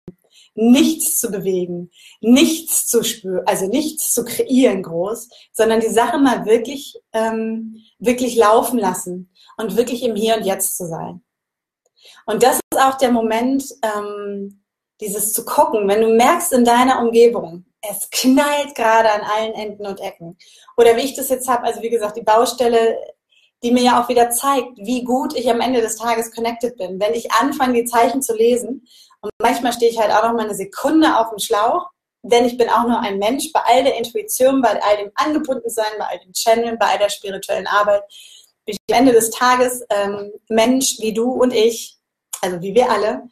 Nichts 0.56 1.20
zu 1.20 1.30
bewegen, 1.30 1.92
nichts 2.20 2.88
zu 2.88 3.04
spüren, 3.04 3.46
also 3.46 3.68
nichts 3.68 4.12
zu 4.12 4.24
kreieren 4.24 4.82
groß, 4.82 5.28
sondern 5.52 5.78
die 5.78 5.88
Sache 5.88 6.18
mal 6.18 6.44
wirklich, 6.46 6.96
ähm, 7.12 7.76
wirklich 8.00 8.34
laufen 8.34 8.80
lassen 8.80 9.32
und 9.56 9.76
wirklich 9.76 10.02
im 10.02 10.16
Hier 10.16 10.36
und 10.36 10.44
Jetzt 10.44 10.76
zu 10.76 10.88
sein. 10.88 11.22
Und 12.26 12.42
das 12.42 12.56
ist 12.56 12.80
auch 12.80 12.98
der 12.98 13.12
Moment, 13.12 13.72
ähm, 13.82 14.64
dieses 15.00 15.32
zu 15.32 15.44
gucken, 15.44 15.86
wenn 15.86 16.00
du 16.00 16.08
merkst 16.08 16.52
in 16.54 16.64
deiner 16.64 17.00
Umgebung, 17.00 17.66
es 17.90 18.08
knallt 18.10 18.74
gerade 18.74 19.10
an 19.10 19.22
allen 19.22 19.54
Enden 19.54 19.86
und 19.86 20.00
Ecken. 20.00 20.38
Oder 20.76 20.96
wie 20.96 21.02
ich 21.02 21.14
das 21.14 21.28
jetzt 21.28 21.48
habe, 21.48 21.64
also 21.64 21.82
wie 21.82 21.90
gesagt, 21.90 22.16
die 22.16 22.22
Baustelle, 22.22 22.98
die 23.62 23.70
mir 23.70 23.82
ja 23.82 24.02
auch 24.02 24.08
wieder 24.08 24.30
zeigt, 24.30 24.76
wie 24.76 25.04
gut 25.04 25.34
ich 25.36 25.48
am 25.50 25.60
Ende 25.60 25.80
des 25.80 25.96
Tages 25.96 26.32
connected 26.32 26.76
bin. 26.76 27.00
Wenn 27.00 27.14
ich 27.14 27.32
anfange, 27.32 27.82
die 27.82 27.88
Zeichen 27.88 28.22
zu 28.22 28.34
lesen, 28.34 28.86
und 29.20 29.30
manchmal 29.38 29.72
stehe 29.72 29.90
ich 29.90 29.98
halt 29.98 30.12
auch 30.12 30.22
noch 30.22 30.34
mal 30.34 30.44
eine 30.44 30.54
Sekunde 30.54 31.18
auf 31.18 31.30
dem 31.30 31.38
Schlauch, 31.38 31.88
denn 32.22 32.44
ich 32.44 32.58
bin 32.58 32.68
auch 32.68 32.84
nur 32.84 33.00
ein 33.00 33.18
Mensch, 33.18 33.52
bei 33.52 33.60
all 33.64 33.82
der 33.82 33.96
Intuition, 33.96 34.60
bei 34.60 34.82
all 34.82 34.96
dem 34.98 35.10
Angebundensein, 35.14 35.92
bei 35.98 36.06
all 36.06 36.18
dem 36.18 36.32
Channeln, 36.34 36.78
bei 36.78 36.86
all 36.86 36.98
der 36.98 37.08
spirituellen 37.08 37.66
Arbeit, 37.66 38.02
bin 38.66 38.76
ich 38.76 38.94
am 38.94 39.00
Ende 39.00 39.12
des 39.12 39.30
Tages 39.30 39.82
ähm, 39.90 40.32
Mensch 40.48 40.98
wie 41.00 41.14
du 41.14 41.30
und 41.30 41.54
ich, 41.54 41.98
also 42.42 42.60
wie 42.60 42.74
wir 42.74 42.90
alle, 42.90 43.22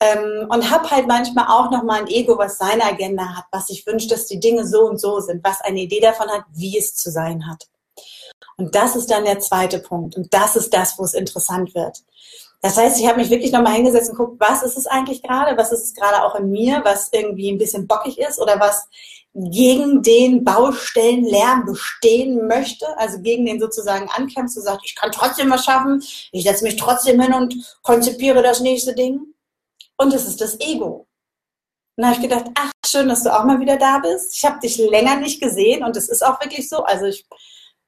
ähm, 0.00 0.46
und 0.48 0.70
habe 0.70 0.90
halt 0.90 1.06
manchmal 1.06 1.46
auch 1.48 1.70
noch 1.70 1.82
mal 1.82 2.00
ein 2.00 2.08
Ego, 2.08 2.38
was 2.38 2.58
seine 2.58 2.84
Agenda 2.84 3.36
hat, 3.36 3.44
was 3.50 3.66
sich 3.66 3.86
wünscht, 3.86 4.10
dass 4.10 4.26
die 4.26 4.40
Dinge 4.40 4.66
so 4.66 4.86
und 4.86 5.00
so 5.00 5.20
sind, 5.20 5.42
was 5.44 5.60
eine 5.60 5.80
Idee 5.80 6.00
davon 6.00 6.28
hat, 6.28 6.44
wie 6.52 6.78
es 6.78 6.94
zu 6.94 7.10
sein 7.10 7.48
hat. 7.48 7.64
Und 8.56 8.74
das 8.74 8.96
ist 8.96 9.10
dann 9.10 9.24
der 9.24 9.40
zweite 9.40 9.78
Punkt. 9.78 10.16
Und 10.16 10.32
das 10.34 10.56
ist 10.56 10.74
das, 10.74 10.98
wo 10.98 11.04
es 11.04 11.14
interessant 11.14 11.74
wird. 11.74 11.98
Das 12.60 12.76
heißt, 12.76 12.98
ich 12.98 13.06
habe 13.06 13.18
mich 13.18 13.30
wirklich 13.30 13.52
nochmal 13.52 13.74
hingesetzt 13.74 14.10
und 14.10 14.16
guckt, 14.16 14.40
was 14.40 14.64
ist 14.64 14.76
es 14.76 14.86
eigentlich 14.86 15.22
gerade? 15.22 15.56
Was 15.56 15.70
ist 15.70 15.84
es 15.84 15.94
gerade 15.94 16.24
auch 16.24 16.34
in 16.34 16.50
mir, 16.50 16.80
was 16.84 17.08
irgendwie 17.12 17.52
ein 17.52 17.58
bisschen 17.58 17.86
bockig 17.86 18.18
ist 18.18 18.40
oder 18.40 18.58
was 18.58 18.88
gegen 19.34 20.02
den 20.02 20.42
Baustellenlärm 20.42 21.66
bestehen 21.66 22.48
möchte, 22.48 22.86
also 22.98 23.20
gegen 23.20 23.46
den 23.46 23.60
sozusagen 23.60 24.08
ankämpft, 24.08 24.54
so 24.54 24.60
sagt, 24.60 24.82
ich 24.84 24.96
kann 24.96 25.12
trotzdem 25.12 25.50
was 25.50 25.64
schaffen, 25.64 26.02
ich 26.32 26.42
setze 26.42 26.64
mich 26.64 26.76
trotzdem 26.76 27.20
hin 27.20 27.34
und 27.34 27.54
konzipiere 27.82 28.42
das 28.42 28.60
nächste 28.60 28.94
Ding. 28.94 29.34
Und 29.98 30.14
es 30.14 30.26
ist 30.26 30.40
das 30.40 30.58
Ego. 30.60 31.06
Und 31.96 32.02
da 32.02 32.06
habe 32.08 32.16
ich 32.16 32.22
gedacht, 32.22 32.46
ach, 32.54 32.70
schön, 32.86 33.08
dass 33.08 33.24
du 33.24 33.36
auch 33.36 33.44
mal 33.44 33.60
wieder 33.60 33.76
da 33.76 33.98
bist. 33.98 34.34
Ich 34.36 34.44
habe 34.44 34.60
dich 34.60 34.78
länger 34.78 35.16
nicht 35.16 35.40
gesehen 35.40 35.84
und 35.84 35.96
es 35.96 36.08
ist 36.08 36.24
auch 36.24 36.40
wirklich 36.40 36.68
so. 36.68 36.84
Also 36.84 37.06
ich 37.06 37.26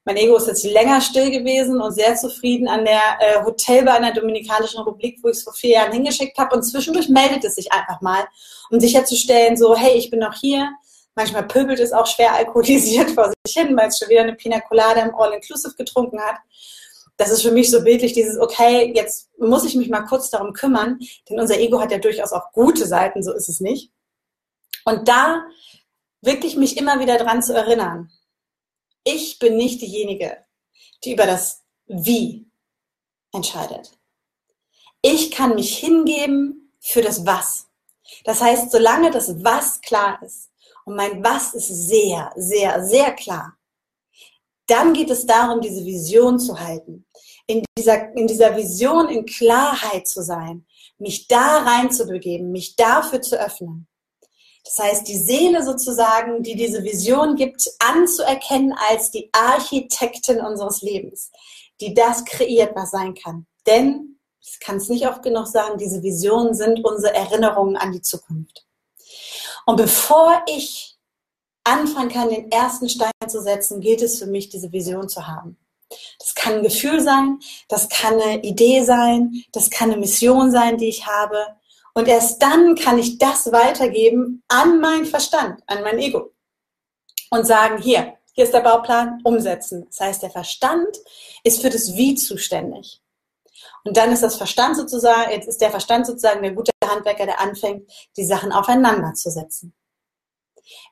mein 0.03 0.17
Ego 0.17 0.35
ist 0.35 0.47
jetzt 0.47 0.63
länger 0.63 0.99
still 0.99 1.29
gewesen 1.29 1.79
und 1.79 1.91
sehr 1.91 2.15
zufrieden 2.15 2.67
an 2.67 2.85
der 2.85 3.01
äh, 3.19 3.43
Hotelbar 3.43 3.97
in 3.97 4.03
der 4.03 4.13
Dominikanischen 4.13 4.79
Republik, 4.79 5.19
wo 5.21 5.29
ich 5.29 5.37
es 5.37 5.43
vor 5.43 5.53
vier 5.53 5.71
Jahren 5.71 5.91
hingeschickt 5.91 6.37
habe. 6.39 6.55
Und 6.55 6.63
zwischendurch 6.63 7.07
meldet 7.07 7.43
es 7.43 7.55
sich 7.55 7.71
einfach 7.71 8.01
mal, 8.01 8.23
um 8.71 8.79
sicherzustellen, 8.79 9.57
so, 9.57 9.75
hey, 9.75 9.93
ich 9.97 10.09
bin 10.09 10.19
noch 10.19 10.33
hier. 10.33 10.71
Manchmal 11.13 11.43
pöbelt 11.43 11.79
es 11.79 11.93
auch 11.93 12.07
schwer 12.07 12.33
alkoholisiert 12.35 13.11
vor 13.11 13.31
sich 13.45 13.53
hin, 13.53 13.77
weil 13.77 13.89
es 13.89 13.99
schon 13.99 14.09
wieder 14.09 14.21
eine 14.21 14.33
Pina 14.33 14.59
Colada 14.61 15.01
im 15.01 15.13
All-Inclusive 15.13 15.75
getrunken 15.75 16.19
hat. 16.19 16.37
Das 17.21 17.29
ist 17.29 17.43
für 17.43 17.51
mich 17.51 17.69
so 17.69 17.83
bildlich 17.83 18.13
dieses, 18.13 18.39
okay, 18.39 18.91
jetzt 18.95 19.29
muss 19.37 19.63
ich 19.63 19.75
mich 19.75 19.89
mal 19.89 20.01
kurz 20.01 20.31
darum 20.31 20.53
kümmern, 20.53 20.97
denn 21.29 21.39
unser 21.39 21.59
Ego 21.59 21.79
hat 21.79 21.91
ja 21.91 21.99
durchaus 21.99 22.31
auch 22.31 22.51
gute 22.51 22.87
Seiten, 22.87 23.21
so 23.21 23.31
ist 23.31 23.47
es 23.47 23.59
nicht. 23.59 23.91
Und 24.85 25.07
da 25.07 25.45
wirklich 26.21 26.55
mich 26.55 26.77
immer 26.77 26.99
wieder 26.99 27.19
dran 27.19 27.43
zu 27.43 27.53
erinnern, 27.53 28.11
ich 29.03 29.37
bin 29.37 29.55
nicht 29.55 29.83
diejenige, 29.83 30.35
die 31.03 31.13
über 31.13 31.27
das 31.27 31.61
Wie 31.85 32.49
entscheidet. 33.31 33.91
Ich 35.03 35.29
kann 35.29 35.53
mich 35.53 35.77
hingeben 35.77 36.73
für 36.79 37.03
das 37.03 37.23
Was. 37.23 37.67
Das 38.23 38.41
heißt, 38.41 38.71
solange 38.71 39.11
das 39.11 39.43
Was 39.43 39.79
klar 39.81 40.19
ist 40.23 40.49
und 40.85 40.95
mein 40.95 41.23
Was 41.23 41.53
ist 41.53 41.67
sehr, 41.67 42.31
sehr, 42.35 42.83
sehr 42.83 43.11
klar, 43.11 43.55
dann 44.71 44.93
geht 44.93 45.09
es 45.09 45.25
darum, 45.25 45.59
diese 45.61 45.85
Vision 45.85 46.39
zu 46.39 46.59
halten, 46.59 47.05
in 47.45 47.63
dieser, 47.77 48.15
in 48.15 48.27
dieser 48.27 48.55
Vision 48.55 49.09
in 49.09 49.25
Klarheit 49.25 50.07
zu 50.07 50.23
sein, 50.23 50.65
mich 50.97 51.27
da 51.27 51.59
reinzubegeben, 51.59 52.51
mich 52.51 52.75
dafür 52.75 53.21
zu 53.21 53.39
öffnen. 53.39 53.87
Das 54.63 54.77
heißt, 54.77 55.07
die 55.07 55.17
Seele 55.17 55.65
sozusagen, 55.65 56.43
die 56.43 56.55
diese 56.55 56.83
Vision 56.83 57.35
gibt, 57.35 57.67
anzuerkennen 57.79 58.73
als 58.89 59.11
die 59.11 59.29
Architektin 59.33 60.39
unseres 60.39 60.81
Lebens, 60.81 61.31
die 61.81 61.93
das 61.93 62.23
kreiert, 62.23 62.75
was 62.75 62.91
sein 62.91 63.15
kann. 63.15 63.47
Denn, 63.65 64.19
ich 64.39 64.59
kann 64.59 64.77
es 64.77 64.87
nicht 64.87 65.07
oft 65.07 65.23
genug 65.23 65.47
sagen, 65.47 65.77
diese 65.77 66.03
Visionen 66.03 66.53
sind 66.53 66.85
unsere 66.85 67.13
Erinnerungen 67.13 67.75
an 67.75 67.91
die 67.91 68.01
Zukunft. 68.01 68.65
Und 69.65 69.77
bevor 69.77 70.43
ich 70.47 70.97
anfangen 71.63 72.09
kann, 72.09 72.29
den 72.29 72.51
ersten 72.51 72.89
Stein 72.89 73.11
zu 73.27 73.41
setzen, 73.41 73.81
gilt 73.81 74.01
es 74.01 74.19
für 74.19 74.27
mich, 74.27 74.49
diese 74.49 74.71
Vision 74.71 75.09
zu 75.09 75.27
haben. 75.27 75.57
Das 76.19 76.35
kann 76.35 76.55
ein 76.55 76.63
Gefühl 76.63 77.01
sein, 77.01 77.39
das 77.67 77.89
kann 77.89 78.19
eine 78.19 78.41
Idee 78.43 78.83
sein, 78.83 79.43
das 79.51 79.69
kann 79.69 79.91
eine 79.91 79.99
Mission 79.99 80.51
sein, 80.51 80.77
die 80.77 80.87
ich 80.87 81.05
habe. 81.05 81.37
Und 81.93 82.07
erst 82.07 82.41
dann 82.41 82.75
kann 82.75 82.97
ich 82.97 83.17
das 83.17 83.51
weitergeben 83.51 84.43
an 84.47 84.79
meinen 84.79 85.05
Verstand, 85.05 85.61
an 85.67 85.83
mein 85.83 85.99
Ego. 85.99 86.31
Und 87.29 87.45
sagen, 87.45 87.81
hier, 87.81 88.13
hier 88.33 88.45
ist 88.45 88.53
der 88.53 88.61
Bauplan, 88.61 89.19
umsetzen. 89.23 89.85
Das 89.87 89.99
heißt, 89.99 90.23
der 90.23 90.31
Verstand 90.31 90.97
ist 91.43 91.61
für 91.61 91.69
das 91.69 91.95
Wie 91.95 92.15
zuständig. 92.15 93.01
Und 93.83 93.97
dann 93.97 94.11
ist 94.11 94.23
das 94.23 94.35
Verstand 94.37 94.77
sozusagen, 94.77 95.31
jetzt 95.31 95.47
ist 95.47 95.61
der 95.61 95.71
Verstand 95.71 96.05
sozusagen 96.05 96.41
der 96.41 96.53
gute 96.53 96.71
Handwerker, 96.85 97.25
der 97.25 97.39
anfängt, 97.39 97.89
die 98.15 98.25
Sachen 98.25 98.51
aufeinander 98.51 99.13
zu 99.13 99.29
setzen. 99.31 99.73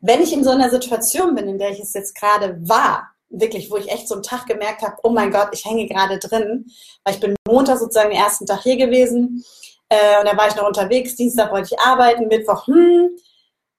Wenn 0.01 0.21
ich 0.21 0.33
in 0.33 0.43
so 0.43 0.51
einer 0.51 0.69
Situation 0.69 1.35
bin, 1.35 1.47
in 1.47 1.59
der 1.59 1.71
ich 1.71 1.79
es 1.79 1.93
jetzt 1.93 2.15
gerade 2.15 2.57
war, 2.61 3.09
wirklich, 3.29 3.69
wo 3.69 3.77
ich 3.77 3.91
echt 3.91 4.07
so 4.07 4.15
einen 4.15 4.23
Tag 4.23 4.47
gemerkt 4.47 4.81
habe, 4.81 4.95
oh 5.03 5.09
mein 5.09 5.31
Gott, 5.31 5.49
ich 5.51 5.65
hänge 5.65 5.87
gerade 5.87 6.17
drin, 6.17 6.65
weil 7.03 7.13
ich 7.13 7.19
bin 7.19 7.35
Montag 7.47 7.77
sozusagen 7.77 8.09
den 8.09 8.19
ersten 8.19 8.45
Tag 8.45 8.61
hier 8.63 8.77
gewesen, 8.77 9.43
äh, 9.89 10.19
und 10.19 10.27
dann 10.27 10.37
war 10.37 10.47
ich 10.47 10.55
noch 10.55 10.67
unterwegs, 10.67 11.15
Dienstag 11.15 11.51
wollte 11.51 11.69
ich 11.73 11.79
arbeiten, 11.79 12.27
Mittwoch, 12.27 12.67
hm, 12.67 13.09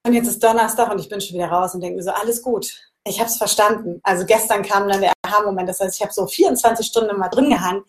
und 0.07 0.15
jetzt 0.15 0.29
ist 0.29 0.43
Donnerstag 0.43 0.91
und 0.91 1.01
ich 1.01 1.09
bin 1.09 1.21
schon 1.21 1.37
wieder 1.37 1.49
raus 1.49 1.75
und 1.75 1.83
denke 1.83 1.97
mir 1.97 2.03
so, 2.03 2.11
alles 2.11 2.43
gut. 2.43 2.73
Ich 3.07 3.19
habe 3.19 3.29
es 3.29 3.37
verstanden. 3.37 4.01
Also 4.03 4.25
gestern 4.25 4.63
kam 4.63 4.89
dann 4.89 5.01
der 5.01 5.13
Aha-Moment. 5.31 5.69
Das 5.69 5.81
heißt, 5.81 5.97
ich 5.97 6.03
habe 6.03 6.13
so 6.13 6.27
24 6.27 6.87
Stunden 6.87 7.17
mal 7.19 7.29
drin 7.29 7.51
gehangen. 7.51 7.85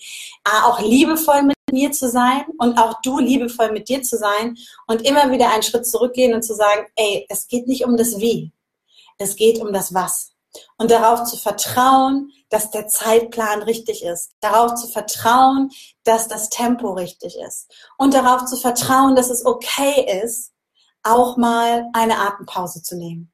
Auch 0.65 0.79
liebevoll 0.79 1.43
mit 1.43 1.55
mir 1.71 1.91
zu 1.91 2.09
sein 2.09 2.45
und 2.59 2.77
auch 2.77 3.01
du 3.01 3.19
liebevoll 3.19 3.71
mit 3.71 3.89
dir 3.89 4.01
zu 4.03 4.17
sein 4.17 4.57
und 4.87 5.01
immer 5.03 5.31
wieder 5.31 5.51
einen 5.51 5.63
Schritt 5.63 5.87
zurückgehen 5.87 6.33
und 6.33 6.43
zu 6.43 6.53
sagen, 6.53 6.85
ey, 6.95 7.25
es 7.29 7.47
geht 7.47 7.67
nicht 7.67 7.85
um 7.85 7.97
das 7.97 8.19
Wie. 8.19 8.51
Es 9.17 9.35
geht 9.35 9.59
um 9.59 9.71
das 9.71 9.93
Was. 9.93 10.31
Und 10.77 10.91
darauf 10.91 11.23
zu 11.23 11.37
vertrauen, 11.37 12.31
dass 12.49 12.71
der 12.71 12.87
Zeitplan 12.87 13.63
richtig 13.63 14.03
ist, 14.03 14.33
darauf 14.41 14.75
zu 14.75 14.87
vertrauen, 14.89 15.71
dass 16.03 16.27
das 16.27 16.49
Tempo 16.49 16.91
richtig 16.91 17.37
ist 17.37 17.73
und 17.97 18.13
darauf 18.13 18.43
zu 18.45 18.57
vertrauen, 18.57 19.15
dass 19.15 19.29
es 19.29 19.45
okay 19.45 20.21
ist, 20.23 20.51
auch 21.03 21.37
mal 21.37 21.85
eine 21.93 22.19
Atempause 22.19 22.83
zu 22.83 22.97
nehmen. 22.97 23.31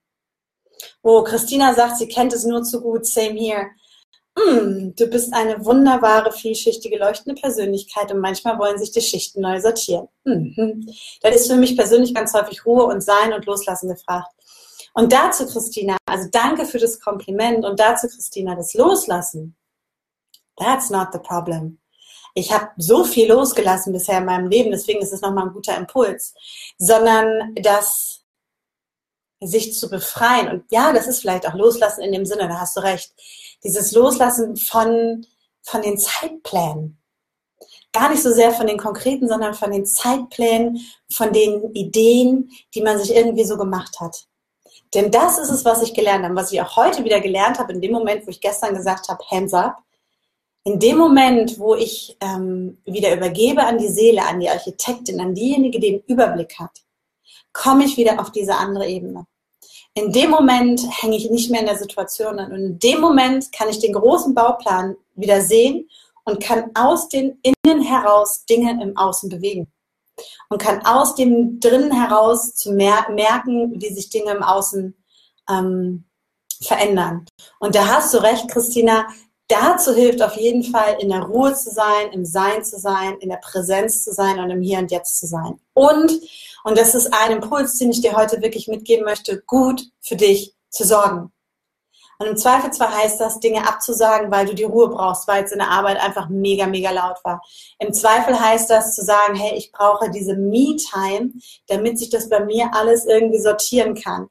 Wo 1.01 1.23
Christina 1.23 1.73
sagt, 1.73 1.97
sie 1.97 2.07
kennt 2.07 2.33
es 2.33 2.45
nur 2.45 2.61
zu 2.61 2.81
gut, 2.81 3.07
same 3.07 3.39
here. 3.39 3.71
Mm, 4.37 4.93
du 4.95 5.07
bist 5.07 5.33
eine 5.33 5.65
wunderbare, 5.65 6.31
vielschichtige, 6.31 6.99
leuchtende 6.99 7.39
Persönlichkeit 7.41 8.11
und 8.11 8.19
manchmal 8.19 8.59
wollen 8.59 8.77
sich 8.77 8.91
die 8.91 9.01
Schichten 9.01 9.41
neu 9.41 9.59
sortieren. 9.59 10.07
Mhm. 10.25 10.87
Das 11.21 11.35
ist 11.35 11.47
für 11.47 11.55
mich 11.57 11.75
persönlich 11.75 12.13
ganz 12.13 12.33
häufig 12.33 12.63
Ruhe 12.65 12.85
und 12.85 13.01
Sein 13.01 13.33
und 13.33 13.45
Loslassen 13.47 13.89
gefragt. 13.89 14.31
Und 14.93 15.11
dazu, 15.11 15.47
Christina, 15.47 15.97
also 16.05 16.27
danke 16.31 16.65
für 16.65 16.77
das 16.77 16.99
Kompliment 16.99 17.65
und 17.65 17.79
dazu, 17.79 18.07
Christina, 18.07 18.55
das 18.55 18.75
Loslassen. 18.75 19.55
That's 20.55 20.91
not 20.91 21.09
the 21.13 21.19
problem. 21.19 21.79
Ich 22.35 22.51
habe 22.51 22.69
so 22.77 23.03
viel 23.03 23.29
losgelassen 23.29 23.93
bisher 23.93 24.19
in 24.19 24.25
meinem 24.25 24.47
Leben, 24.47 24.69
deswegen 24.69 25.01
ist 25.01 25.13
es 25.13 25.21
nochmal 25.21 25.47
ein 25.47 25.53
guter 25.53 25.75
Impuls, 25.75 26.35
sondern 26.77 27.55
das 27.55 28.21
sich 29.39 29.73
zu 29.73 29.89
befreien. 29.89 30.49
Und 30.49 30.71
ja, 30.71 30.93
das 30.93 31.07
ist 31.07 31.21
vielleicht 31.21 31.47
auch 31.47 31.55
Loslassen 31.55 32.01
in 32.01 32.11
dem 32.11 32.25
Sinne, 32.25 32.47
da 32.47 32.59
hast 32.59 32.77
du 32.77 32.81
recht. 32.81 33.13
Dieses 33.67 33.91
Loslassen 33.91 34.55
von, 34.55 35.25
von 35.61 35.81
den 35.81 35.97
Zeitplänen. 35.97 36.97
Gar 37.91 38.11
nicht 38.11 38.23
so 38.23 38.31
sehr 38.31 38.51
von 38.51 38.65
den 38.65 38.77
konkreten, 38.77 39.27
sondern 39.27 39.53
von 39.55 39.71
den 39.71 39.85
Zeitplänen, 39.85 40.79
von 41.11 41.33
den 41.33 41.73
Ideen, 41.73 42.49
die 42.73 42.81
man 42.81 42.97
sich 42.97 43.13
irgendwie 43.13 43.43
so 43.43 43.57
gemacht 43.57 43.99
hat. 43.99 44.25
Denn 44.93 45.11
das 45.11 45.37
ist 45.37 45.49
es, 45.49 45.65
was 45.65 45.81
ich 45.81 45.93
gelernt 45.93 46.23
habe, 46.23 46.35
was 46.35 46.53
ich 46.53 46.61
auch 46.61 46.77
heute 46.77 47.03
wieder 47.03 47.19
gelernt 47.19 47.59
habe, 47.59 47.73
in 47.73 47.81
dem 47.81 47.91
Moment, 47.91 48.25
wo 48.25 48.31
ich 48.31 48.39
gestern 48.39 48.73
gesagt 48.73 49.09
habe, 49.09 49.21
hands 49.29 49.53
up. 49.53 49.75
In 50.63 50.79
dem 50.79 50.97
Moment, 50.97 51.59
wo 51.59 51.75
ich 51.75 52.15
ähm, 52.21 52.81
wieder 52.85 53.13
übergebe 53.13 53.65
an 53.65 53.77
die 53.77 53.89
Seele, 53.89 54.23
an 54.23 54.39
die 54.39 54.49
Architektin, 54.49 55.19
an 55.19 55.33
diejenige, 55.33 55.79
die 55.81 55.91
den 55.91 56.03
Überblick 56.07 56.57
hat, 56.57 56.83
komme 57.51 57.83
ich 57.83 57.97
wieder 57.97 58.21
auf 58.21 58.31
diese 58.31 58.55
andere 58.55 58.87
Ebene. 58.87 59.25
In 59.97 60.11
dem 60.11 60.29
Moment 60.29 60.79
hänge 61.01 61.17
ich 61.17 61.31
nicht 61.31 61.49
mehr 61.49 61.61
in 61.61 61.65
der 61.65 61.79
Situation 61.79 62.37
an. 62.37 62.51
Und 62.51 62.59
in 62.59 62.79
dem 62.79 63.01
Moment 63.01 63.51
kann 63.51 63.67
ich 63.67 63.79
den 63.79 63.93
großen 63.93 64.35
Bauplan 64.35 64.95
wieder 65.15 65.41
sehen 65.41 65.89
und 66.23 66.39
kann 66.39 66.69
aus 66.75 67.09
den 67.09 67.39
Innen 67.41 67.81
heraus 67.81 68.45
Dinge 68.45 68.79
im 68.79 68.95
Außen 68.95 69.27
bewegen 69.27 69.71
und 70.49 70.61
kann 70.61 70.85
aus 70.85 71.15
dem 71.15 71.59
drinnen 71.59 71.91
heraus 71.91 72.53
zu 72.53 72.73
mer 72.73 73.09
merken, 73.09 73.81
wie 73.81 73.91
sich 73.91 74.11
Dinge 74.11 74.33
im 74.33 74.43
Außen 74.43 74.95
ähm, 75.49 76.05
verändern. 76.61 77.25
Und 77.59 77.73
da 77.73 77.87
hast 77.87 78.13
du 78.13 78.19
recht, 78.19 78.47
Christina. 78.49 79.07
Dazu 79.47 79.95
hilft 79.95 80.21
auf 80.21 80.35
jeden 80.35 80.63
Fall, 80.63 80.97
in 80.99 81.09
der 81.09 81.23
Ruhe 81.23 81.55
zu 81.55 81.71
sein, 81.71 82.11
im 82.11 82.23
Sein 82.23 82.63
zu 82.63 82.77
sein, 82.77 83.15
in 83.19 83.29
der 83.29 83.37
Präsenz 83.37 84.03
zu 84.03 84.13
sein 84.13 84.39
und 84.39 84.51
im 84.51 84.61
Hier 84.61 84.77
und 84.77 84.91
Jetzt 84.91 85.19
zu 85.19 85.25
sein. 85.25 85.59
Und, 85.73 86.11
und 86.67 86.77
das 86.77 86.93
ist 86.95 87.13
ein 87.13 87.31
Impuls, 87.31 87.77
den 87.77 87.91
ich 87.91 88.01
dir 88.01 88.17
heute 88.17 88.41
wirklich 88.41 88.67
mitgeben 88.67 89.05
möchte, 89.05 89.41
gut 89.47 89.83
für 90.01 90.17
dich 90.17 90.53
zu 90.69 90.83
sorgen. 90.83 91.31
Und 92.19 92.27
im 92.27 92.35
Zweifelsfall 92.35 92.93
heißt 92.93 93.21
das, 93.21 93.39
Dinge 93.39 93.65
abzusagen, 93.65 94.29
weil 94.31 94.47
du 94.47 94.53
die 94.53 94.65
Ruhe 94.65 94.89
brauchst, 94.89 95.29
weil 95.29 95.45
es 95.45 95.53
in 95.53 95.59
der 95.59 95.69
Arbeit 95.69 95.97
einfach 95.97 96.27
mega, 96.27 96.67
mega 96.67 96.91
laut 96.91 97.23
war. 97.23 97.41
Im 97.79 97.93
Zweifel 97.93 98.37
heißt 98.37 98.69
das 98.69 98.93
zu 98.95 99.05
sagen, 99.05 99.35
hey, 99.35 99.55
ich 99.55 99.71
brauche 99.71 100.11
diese 100.11 100.35
Me-Time, 100.35 101.31
damit 101.67 101.99
sich 101.99 102.09
das 102.09 102.27
bei 102.27 102.43
mir 102.43 102.73
alles 102.73 103.05
irgendwie 103.05 103.39
sortieren 103.39 103.95
kann. 103.95 104.27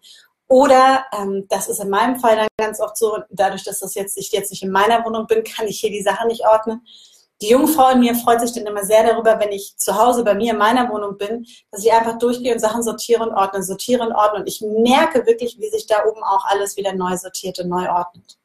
Oder, 0.47 1.07
ähm, 1.19 1.47
das 1.49 1.69
ist 1.69 1.81
in 1.81 1.89
meinem 1.89 2.21
Fall 2.21 2.37
dann 2.37 2.49
ganz 2.59 2.81
oft 2.81 2.99
so, 2.99 3.17
dadurch, 3.31 3.65
dass 3.65 3.79
das 3.79 3.95
jetzt, 3.95 4.19
ich 4.19 4.31
jetzt 4.31 4.51
nicht 4.51 4.63
in 4.63 4.71
meiner 4.71 5.03
Wohnung 5.07 5.27
bin, 5.27 5.43
kann 5.43 5.69
ich 5.69 5.81
hier 5.81 5.91
die 5.91 6.03
Sachen 6.03 6.29
nicht 6.29 6.45
ordnen 6.45 6.83
die 7.43 7.49
Jungfrau 7.49 7.91
in 7.91 8.01
mir 8.01 8.15
freut 8.15 8.41
sich 8.41 8.53
dann 8.53 8.67
immer 8.67 8.85
sehr 8.85 9.05
darüber, 9.05 9.39
wenn 9.39 9.53
ich 9.53 9.77
zu 9.77 9.97
Hause 9.97 10.25
bei 10.25 10.35
mir 10.35 10.53
in 10.53 10.59
meiner 10.59 10.89
Wohnung 10.91 11.19
bin, 11.19 11.47
dass 11.71 11.85
ich 11.85 11.93
einfach 11.93 12.19
durchgehe 12.19 12.55
und 12.55 12.61
Sachen 12.61 12.83
sortiere 12.83 13.23
und 13.23 13.35
ordne, 13.35 13.63
sortiere 13.63 14.05
und 14.05 14.13
ordne. 14.13 14.41
Und 14.41 14.49
ich 14.49 14.63
merke 14.63 15.27
wirklich, 15.27 15.59
wie 15.59 15.69
sich 15.69 15.87
da 15.87 16.05
oben 16.07 16.23
auch 16.23 16.45
alles 16.47 16.77
wieder 16.77 16.95
neu 16.95 17.17
sortiert 17.17 17.59
und 17.59 17.69
neu 17.69 17.91
ordnet. 17.91 18.39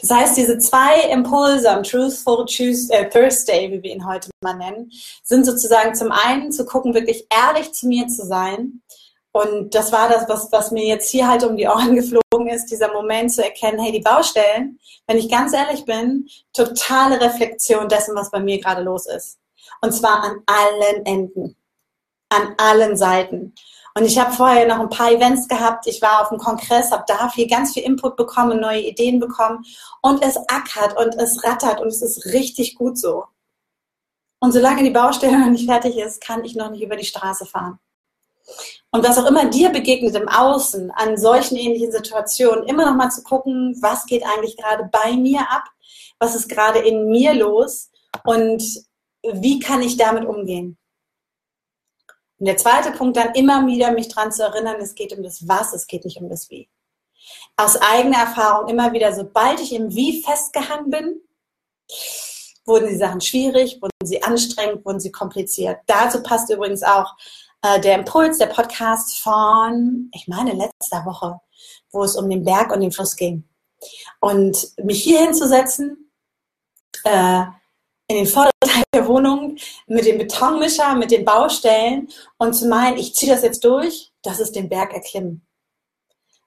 Das 0.00 0.10
heißt, 0.10 0.36
diese 0.36 0.58
zwei 0.58 1.10
Impulse 1.10 1.68
am 1.70 1.82
Truthful 1.82 2.46
äh, 2.90 3.08
Thursday, 3.08 3.72
wie 3.72 3.82
wir 3.82 3.92
ihn 3.92 4.06
heute 4.06 4.30
mal 4.40 4.54
nennen, 4.54 4.92
sind 5.24 5.44
sozusagen 5.44 5.94
zum 5.94 6.12
einen 6.12 6.52
zu 6.52 6.64
gucken, 6.64 6.94
wirklich 6.94 7.26
ehrlich 7.30 7.72
zu 7.72 7.88
mir 7.88 8.06
zu 8.06 8.24
sein 8.26 8.82
und 9.36 9.74
das 9.74 9.92
war 9.92 10.08
das, 10.08 10.26
was, 10.30 10.50
was 10.50 10.70
mir 10.70 10.86
jetzt 10.86 11.10
hier 11.10 11.28
halt 11.28 11.44
um 11.44 11.58
die 11.58 11.66
Ohren 11.66 11.94
geflogen 11.94 12.48
ist, 12.48 12.70
dieser 12.70 12.90
Moment 12.92 13.30
zu 13.30 13.44
erkennen, 13.44 13.78
hey, 13.78 13.92
die 13.92 14.00
Baustellen, 14.00 14.78
wenn 15.06 15.18
ich 15.18 15.28
ganz 15.28 15.52
ehrlich 15.52 15.84
bin, 15.84 16.26
totale 16.54 17.20
Reflexion 17.20 17.86
dessen, 17.86 18.16
was 18.16 18.30
bei 18.30 18.40
mir 18.40 18.58
gerade 18.58 18.82
los 18.82 19.04
ist. 19.04 19.38
Und 19.82 19.92
zwar 19.92 20.22
an 20.22 20.42
allen 20.46 21.04
Enden, 21.04 21.56
an 22.30 22.54
allen 22.56 22.96
Seiten. 22.96 23.54
Und 23.94 24.06
ich 24.06 24.18
habe 24.18 24.32
vorher 24.32 24.66
noch 24.66 24.80
ein 24.80 24.88
paar 24.88 25.12
Events 25.12 25.48
gehabt. 25.48 25.86
Ich 25.86 26.00
war 26.00 26.22
auf 26.22 26.30
dem 26.30 26.38
Kongress, 26.38 26.90
habe 26.90 27.04
da 27.06 27.28
viel, 27.28 27.46
ganz 27.46 27.74
viel 27.74 27.82
Input 27.82 28.16
bekommen, 28.16 28.58
neue 28.58 28.80
Ideen 28.80 29.20
bekommen. 29.20 29.66
Und 30.00 30.22
es 30.22 30.38
ackert 30.48 30.96
und 30.98 31.14
es 31.14 31.44
rattert 31.44 31.82
und 31.82 31.88
es 31.88 32.00
ist 32.00 32.24
richtig 32.32 32.74
gut 32.74 32.96
so. 32.96 33.24
Und 34.40 34.52
solange 34.52 34.82
die 34.82 34.90
Baustelle 34.90 35.38
noch 35.40 35.50
nicht 35.50 35.68
fertig 35.68 35.98
ist, 35.98 36.22
kann 36.22 36.42
ich 36.42 36.54
noch 36.54 36.70
nicht 36.70 36.82
über 36.82 36.96
die 36.96 37.04
Straße 37.04 37.44
fahren. 37.44 37.78
Und 38.96 39.06
was 39.06 39.18
auch 39.18 39.26
immer 39.26 39.44
dir 39.50 39.68
begegnet 39.68 40.14
im 40.14 40.26
Außen 40.26 40.90
an 40.90 41.18
solchen 41.18 41.56
ähnlichen 41.56 41.92
Situationen, 41.92 42.64
immer 42.66 42.86
noch 42.86 42.96
mal 42.96 43.10
zu 43.10 43.22
gucken, 43.22 43.76
was 43.82 44.06
geht 44.06 44.24
eigentlich 44.24 44.56
gerade 44.56 44.88
bei 44.90 45.12
mir 45.12 45.40
ab, 45.50 45.64
was 46.18 46.34
ist 46.34 46.48
gerade 46.48 46.78
in 46.78 47.10
mir 47.10 47.34
los 47.34 47.90
und 48.24 48.62
wie 49.22 49.58
kann 49.58 49.82
ich 49.82 49.98
damit 49.98 50.24
umgehen. 50.24 50.78
Und 52.38 52.46
der 52.46 52.56
zweite 52.56 52.90
Punkt 52.90 53.18
dann 53.18 53.34
immer 53.34 53.66
wieder 53.66 53.90
mich 53.92 54.08
daran 54.08 54.32
zu 54.32 54.44
erinnern, 54.44 54.76
es 54.80 54.94
geht 54.94 55.14
um 55.14 55.22
das 55.22 55.46
Was, 55.46 55.74
es 55.74 55.86
geht 55.86 56.06
nicht 56.06 56.18
um 56.22 56.30
das 56.30 56.48
Wie. 56.48 56.70
Aus 57.58 57.76
eigener 57.76 58.20
Erfahrung 58.20 58.70
immer 58.70 58.94
wieder, 58.94 59.14
sobald 59.14 59.60
ich 59.60 59.74
im 59.74 59.94
Wie 59.94 60.22
festgehangen 60.22 60.88
bin, 60.88 61.20
wurden 62.64 62.88
die 62.88 62.96
Sachen 62.96 63.20
schwierig, 63.20 63.76
wurden 63.82 64.06
sie 64.06 64.22
anstrengend, 64.22 64.86
wurden 64.86 65.00
sie 65.00 65.12
kompliziert. 65.12 65.80
Dazu 65.86 66.22
passt 66.22 66.48
übrigens 66.48 66.82
auch 66.82 67.12
äh, 67.62 67.80
der 67.80 67.96
Impuls, 67.98 68.38
der 68.38 68.46
Podcast 68.46 69.18
von, 69.20 70.10
ich 70.14 70.28
meine, 70.28 70.52
letzter 70.52 71.04
Woche, 71.04 71.40
wo 71.90 72.04
es 72.04 72.16
um 72.16 72.28
den 72.28 72.44
Berg 72.44 72.72
und 72.72 72.80
den 72.80 72.92
Fluss 72.92 73.16
ging. 73.16 73.48
Und 74.20 74.72
mich 74.82 75.02
hier 75.02 75.20
hinzusetzen, 75.20 76.10
äh, 77.04 77.44
in 78.08 78.16
den 78.16 78.26
vorderen 78.26 78.52
Teil 78.64 78.84
der 78.94 79.08
Wohnung 79.08 79.56
mit 79.86 80.06
dem 80.06 80.18
Betonmischer, 80.18 80.94
mit 80.94 81.10
den 81.10 81.24
Baustellen 81.24 82.08
und 82.38 82.54
zu 82.54 82.68
meinen, 82.68 82.98
ich 82.98 83.14
ziehe 83.14 83.32
das 83.32 83.42
jetzt 83.42 83.64
durch, 83.64 84.12
das 84.22 84.38
ist 84.38 84.54
den 84.54 84.68
Berg 84.68 84.92
erklimmen. 84.92 85.44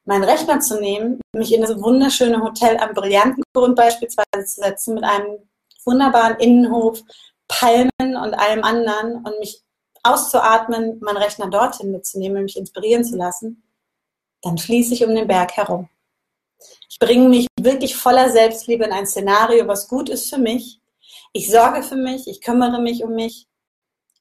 Meinen 0.06 0.24
Rechner 0.24 0.60
zu 0.60 0.80
nehmen, 0.80 1.20
mich 1.34 1.54
in 1.54 1.62
das 1.62 1.82
wunderschöne 1.82 2.42
Hotel 2.42 2.78
am 2.78 2.94
Brillantengrund 2.94 3.76
beispielsweise 3.76 4.46
zu 4.46 4.62
setzen, 4.62 4.96
mit 4.96 5.04
einem 5.04 5.50
wunderbaren 5.86 6.38
Innenhof, 6.38 7.02
Palmen 7.48 7.90
und 8.00 8.34
allem 8.34 8.64
anderen 8.64 9.16
und 9.18 9.40
mich 9.40 9.62
auszuatmen, 10.04 11.00
meinen 11.02 11.18
Rechner 11.18 11.50
dorthin 11.50 11.92
mitzunehmen, 11.92 12.44
mich 12.44 12.58
inspirieren 12.58 13.04
zu 13.04 13.16
lassen, 13.16 13.64
dann 14.42 14.58
fließe 14.58 14.94
ich 14.94 15.04
um 15.04 15.14
den 15.14 15.28
Berg 15.28 15.56
herum. 15.58 15.90
Ich 16.90 17.00
bringe 17.00 17.30
mich 17.30 17.48
wirklich 17.60 17.96
voller 17.96 18.30
Selbstliebe 18.30 18.86
in 18.86 18.92
ein 18.92 19.08
Szenario, 19.08 19.68
was 19.68 19.88
gut 19.88 20.10
ist 20.10 20.30
für 20.30 20.38
mich. 20.40 20.82
Ich 21.34 21.50
sorge 21.50 21.84
für 21.84 21.96
mich, 21.96 22.28
ich 22.28 22.42
kümmere 22.42 22.82
mich 22.82 23.04
um 23.04 23.14
mich. 23.14 23.48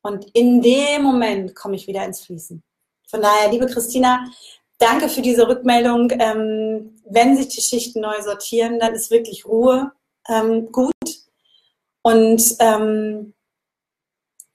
Und 0.03 0.27
in 0.35 0.63
dem 0.63 1.03
Moment 1.03 1.55
komme 1.55 1.77
ich 1.77 1.87
wieder 1.87 2.05
ins 2.05 2.21
Fließen. 2.21 2.63
Von 3.09 3.23
daher, 3.23 3.51
liebe 3.51 3.67
Christina, 3.67 4.31
danke 4.79 5.09
für 5.09 5.23
diese 5.23 5.49
Rückmeldung. 5.49 6.11
Ähm, 6.13 7.01
wenn 7.05 7.37
sich 7.37 7.49
die 7.49 7.61
Schichten 7.61 8.01
neu 8.01 8.21
sortieren, 8.23 8.79
dann 8.79 8.95
ist 8.95 9.11
wirklich 9.11 9.47
Ruhe 9.47 9.93
ähm, 10.29 10.71
gut. 10.71 10.93
Und 12.03 12.43
ähm, 12.61 13.35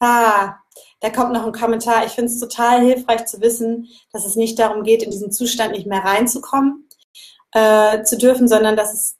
ah, 0.03 0.59
da 0.99 1.09
kommt 1.09 1.33
noch 1.33 1.45
ein 1.45 1.51
Kommentar. 1.51 2.05
Ich 2.05 2.13
finde 2.13 2.31
es 2.31 2.39
total 2.39 2.81
hilfreich 2.81 3.25
zu 3.25 3.41
wissen, 3.41 3.89
dass 4.11 4.25
es 4.25 4.35
nicht 4.35 4.59
darum 4.59 4.83
geht, 4.83 5.03
in 5.03 5.11
diesen 5.11 5.31
Zustand 5.31 5.73
nicht 5.73 5.87
mehr 5.87 6.03
reinzukommen 6.03 6.87
äh, 7.53 8.03
zu 8.03 8.17
dürfen, 8.17 8.47
sondern 8.47 8.75
dass 8.75 8.93
es, 8.93 9.17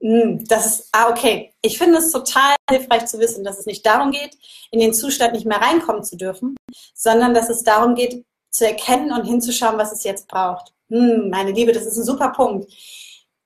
mh, 0.00 0.22
hm, 0.22 0.44
dass 0.46 0.66
es, 0.66 0.88
ah, 0.92 1.10
okay. 1.10 1.52
Ich 1.62 1.78
finde 1.78 1.98
es 1.98 2.12
total 2.12 2.54
hilfreich 2.70 3.06
zu 3.06 3.18
wissen, 3.18 3.44
dass 3.44 3.58
es 3.58 3.66
nicht 3.66 3.84
darum 3.86 4.10
geht, 4.10 4.36
in 4.70 4.80
den 4.80 4.94
Zustand 4.94 5.32
nicht 5.32 5.46
mehr 5.46 5.60
reinkommen 5.60 6.04
zu 6.04 6.16
dürfen, 6.16 6.56
sondern 6.94 7.34
dass 7.34 7.48
es 7.48 7.62
darum 7.62 7.94
geht, 7.94 8.24
zu 8.50 8.66
erkennen 8.66 9.12
und 9.12 9.24
hinzuschauen, 9.24 9.78
was 9.78 9.92
es 9.92 10.04
jetzt 10.04 10.28
braucht. 10.28 10.72
Hm, 10.88 11.30
meine 11.30 11.52
Liebe, 11.52 11.72
das 11.72 11.86
ist 11.86 11.96
ein 11.96 12.04
super 12.04 12.30
Punkt. 12.30 12.70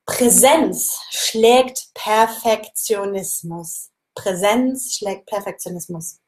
Präsenz 0.06 0.98
schlägt 1.11 1.88
Perfektionismus. 1.94 3.91
Präsenz 4.14 4.96
schlägt 4.96 5.27
Perfektionismus. 5.27 6.18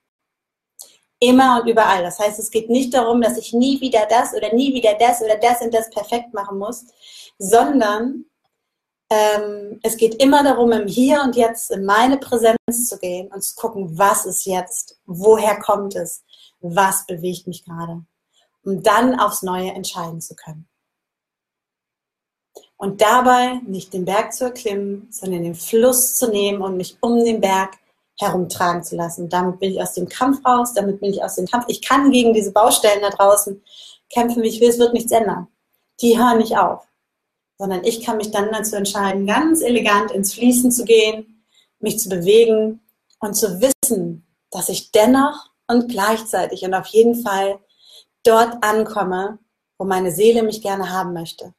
Immer 1.18 1.60
und 1.60 1.68
überall. 1.68 2.02
Das 2.02 2.18
heißt, 2.18 2.38
es 2.38 2.50
geht 2.50 2.68
nicht 2.68 2.92
darum, 2.92 3.22
dass 3.22 3.38
ich 3.38 3.52
nie 3.52 3.80
wieder 3.80 4.06
das 4.06 4.34
oder 4.34 4.52
nie 4.52 4.74
wieder 4.74 4.94
das 4.94 5.22
oder 5.22 5.36
das 5.36 5.60
und 5.60 5.72
das 5.72 5.88
perfekt 5.90 6.34
machen 6.34 6.58
muss, 6.58 6.84
sondern 7.38 8.26
ähm, 9.10 9.78
es 9.82 9.96
geht 9.96 10.16
immer 10.16 10.42
darum, 10.42 10.72
im 10.72 10.86
Hier 10.86 11.22
und 11.22 11.36
Jetzt 11.36 11.70
in 11.70 11.84
meine 11.84 12.18
Präsenz 12.18 12.88
zu 12.88 12.98
gehen 12.98 13.28
und 13.28 13.42
zu 13.42 13.54
gucken, 13.54 13.96
was 13.98 14.26
ist 14.26 14.44
jetzt, 14.46 14.98
woher 15.06 15.58
kommt 15.60 15.94
es, 15.94 16.24
was 16.60 17.06
bewegt 17.06 17.46
mich 17.46 17.64
gerade, 17.64 18.04
um 18.64 18.82
dann 18.82 19.18
aufs 19.18 19.42
Neue 19.42 19.70
entscheiden 19.72 20.20
zu 20.20 20.34
können. 20.34 20.68
Und 22.84 23.00
dabei 23.00 23.62
nicht 23.66 23.94
den 23.94 24.04
Berg 24.04 24.34
zu 24.34 24.44
erklimmen, 24.44 25.08
sondern 25.10 25.42
den 25.42 25.54
Fluss 25.54 26.16
zu 26.16 26.28
nehmen 26.28 26.60
und 26.60 26.76
mich 26.76 26.98
um 27.00 27.24
den 27.24 27.40
Berg 27.40 27.78
herumtragen 28.18 28.84
zu 28.84 28.94
lassen. 28.94 29.30
Damit 29.30 29.58
bin 29.58 29.70
ich 29.70 29.80
aus 29.80 29.94
dem 29.94 30.06
Kampf 30.06 30.44
raus, 30.44 30.74
damit 30.74 31.00
bin 31.00 31.08
ich 31.08 31.24
aus 31.24 31.36
dem 31.36 31.46
Kampf. 31.46 31.64
Ich 31.68 31.80
kann 31.80 32.10
gegen 32.10 32.34
diese 32.34 32.52
Baustellen 32.52 33.00
da 33.00 33.08
draußen 33.08 33.62
kämpfen, 34.12 34.42
wie 34.42 34.48
ich 34.48 34.60
will, 34.60 34.68
es 34.68 34.78
wird 34.78 34.92
nichts 34.92 35.12
ändern. 35.12 35.46
Die 36.02 36.18
hören 36.18 36.36
nicht 36.36 36.58
auf. 36.58 36.86
Sondern 37.56 37.84
ich 37.84 38.04
kann 38.04 38.18
mich 38.18 38.32
dann 38.32 38.52
dazu 38.52 38.76
entscheiden, 38.76 39.26
ganz 39.26 39.62
elegant 39.62 40.10
ins 40.10 40.34
Fließen 40.34 40.70
zu 40.70 40.84
gehen, 40.84 41.42
mich 41.78 41.98
zu 41.98 42.10
bewegen 42.10 42.82
und 43.18 43.32
zu 43.32 43.62
wissen, 43.62 44.26
dass 44.50 44.68
ich 44.68 44.90
dennoch 44.90 45.48
und 45.68 45.88
gleichzeitig 45.88 46.66
und 46.66 46.74
auf 46.74 46.88
jeden 46.88 47.14
Fall 47.14 47.60
dort 48.24 48.62
ankomme, 48.62 49.38
wo 49.78 49.86
meine 49.86 50.12
Seele 50.12 50.42
mich 50.42 50.60
gerne 50.60 50.90
haben 50.90 51.14
möchte. 51.14 51.54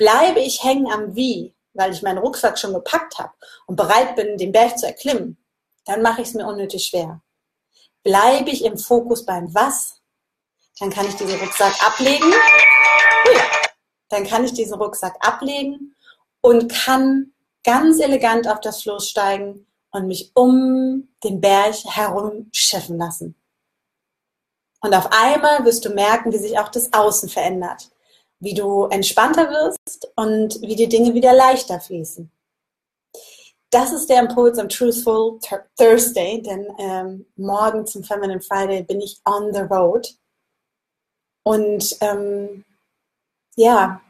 Bleibe 0.00 0.40
ich 0.40 0.64
hängen 0.64 0.90
am 0.90 1.14
Wie, 1.14 1.54
weil 1.74 1.92
ich 1.92 2.00
meinen 2.00 2.16
Rucksack 2.16 2.58
schon 2.58 2.72
gepackt 2.72 3.18
habe 3.18 3.34
und 3.66 3.76
bereit 3.76 4.16
bin, 4.16 4.38
den 4.38 4.50
Berg 4.50 4.78
zu 4.78 4.86
erklimmen, 4.86 5.36
dann 5.84 6.00
mache 6.00 6.22
ich 6.22 6.28
es 6.28 6.34
mir 6.34 6.46
unnötig 6.46 6.86
schwer. 6.86 7.20
Bleibe 8.02 8.48
ich 8.48 8.64
im 8.64 8.78
Fokus 8.78 9.26
beim 9.26 9.54
Was, 9.54 10.00
dann 10.78 10.88
kann 10.88 11.06
ich 11.06 11.16
diesen 11.16 11.38
Rucksack 11.38 11.74
ablegen. 11.86 12.32
Dann 14.08 14.26
kann 14.26 14.42
ich 14.42 14.54
diesen 14.54 14.80
Rucksack 14.80 15.16
ablegen 15.20 15.94
und 16.40 16.72
kann 16.72 17.34
ganz 17.62 18.00
elegant 18.00 18.48
auf 18.48 18.60
das 18.60 18.82
Floß 18.82 19.06
steigen 19.06 19.66
und 19.90 20.06
mich 20.06 20.32
um 20.34 21.10
den 21.22 21.42
Berg 21.42 21.74
herum 21.84 22.48
schiffen 22.52 22.96
lassen. 22.96 23.34
Und 24.80 24.94
auf 24.94 25.10
einmal 25.12 25.62
wirst 25.66 25.84
du 25.84 25.90
merken, 25.90 26.32
wie 26.32 26.38
sich 26.38 26.58
auch 26.58 26.70
das 26.70 26.90
Außen 26.90 27.28
verändert, 27.28 27.90
wie 28.40 28.54
du 28.54 28.86
entspannter 28.86 29.50
wirst 29.50 30.10
und 30.16 30.60
wie 30.62 30.76
die 30.76 30.88
Dinge 30.88 31.14
wieder 31.14 31.32
leichter 31.32 31.80
fließen 31.80 32.30
das 33.70 33.92
ist 33.92 34.10
der 34.10 34.20
Impuls 34.20 34.58
am 34.58 34.68
Truthful 34.68 35.38
Thursday, 35.76 36.42
denn 36.42 36.66
ähm, 36.78 37.26
morgen 37.36 37.86
zum 37.86 38.02
Feminine 38.02 38.40
Friday 38.40 38.82
bin 38.82 39.00
ich 39.00 39.20
on 39.24 39.54
the 39.54 39.60
road. 39.60 40.08
Und 41.44 41.96
ähm, 42.00 42.64
ja, 43.56 44.00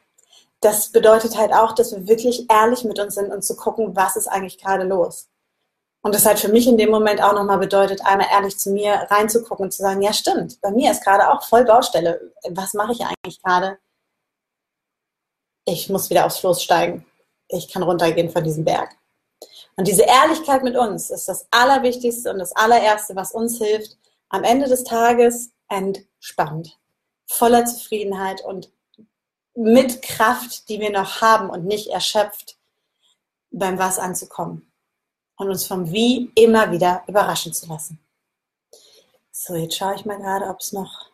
das 0.61 0.91
bedeutet 0.91 1.37
halt 1.37 1.53
auch, 1.53 1.75
dass 1.75 1.93
wir 1.93 2.09
wirklich 2.09 2.51
ehrlich 2.51 2.85
mit 2.85 2.99
uns 2.99 3.15
sind 3.15 3.31
und 3.31 3.45
zu 3.45 3.55
gucken, 3.55 3.95
was 3.95 4.17
ist 4.17 4.29
eigentlich 4.29 4.59
gerade 4.59 4.85
los. 4.85 5.29
Und 6.03 6.15
das 6.15 6.25
hat 6.25 6.41
für 6.41 6.49
mich 6.49 6.67
in 6.67 6.79
dem 6.79 6.91
Moment 6.91 7.23
auch 7.23 7.35
nochmal 7.35 7.59
bedeutet, 7.59 8.01
einmal 8.07 8.29
ehrlich 8.33 8.57
zu 8.59 8.71
mir 8.71 9.07
reinzugucken 9.11 9.67
und 9.67 9.73
zu 9.73 9.83
sagen, 9.83 10.01
ja 10.01 10.15
stimmt, 10.15 10.59
bei 10.63 10.71
mir 10.71 10.91
ist 10.91 11.05
gerade 11.05 11.31
auch 11.31 11.45
voll 11.45 11.65
Baustelle. 11.65 12.33
Was 12.49 12.73
mache 12.73 12.93
ich 12.93 13.01
eigentlich 13.03 13.43
gerade? 13.43 13.79
Ich 15.71 15.89
muss 15.89 16.11
wieder 16.11 16.27
aufs 16.27 16.39
Floß 16.39 16.63
steigen. 16.63 17.07
Ich 17.49 17.69
kann 17.69 17.83
runtergehen 17.83 18.31
von 18.31 18.45
diesem 18.45 18.65
Berg. 18.65 18.91
Und 19.77 19.87
diese 19.87 20.03
Ehrlichkeit 20.03 20.63
mit 20.63 20.77
uns 20.77 21.11
ist 21.11 21.29
das 21.29 21.47
Allerwichtigste 21.51 22.31
und 22.33 22.39
das 22.39 22.55
allererste, 22.55 23.17
was 23.17 23.33
uns 23.33 23.59
hilft, 23.59 23.97
am 24.29 24.45
Ende 24.45 24.69
des 24.69 24.85
Tages 24.85 25.53
entspannt, 25.69 26.79
voller 27.27 27.65
Zufriedenheit 27.65 28.45
und 28.45 28.71
mit 29.55 30.03
Kraft, 30.03 30.69
die 30.69 30.81
wir 30.81 30.91
noch 30.91 31.21
haben 31.21 31.51
und 31.51 31.65
nicht 31.65 31.89
erschöpft, 31.89 32.59
beim 33.51 33.79
Was 33.79 33.99
anzukommen 33.99 34.71
und 35.37 35.49
uns 35.49 35.67
vom 35.67 35.91
Wie 35.91 36.31
immer 36.35 36.71
wieder 36.71 37.03
überraschen 37.07 37.53
zu 37.53 37.67
lassen. 37.67 37.99
So, 39.33 39.55
jetzt 39.55 39.77
schaue 39.77 39.95
ich 39.95 40.05
mal 40.05 40.19
gerade, 40.19 40.47
ob 40.47 40.61
es 40.61 40.73
noch. 40.73 41.11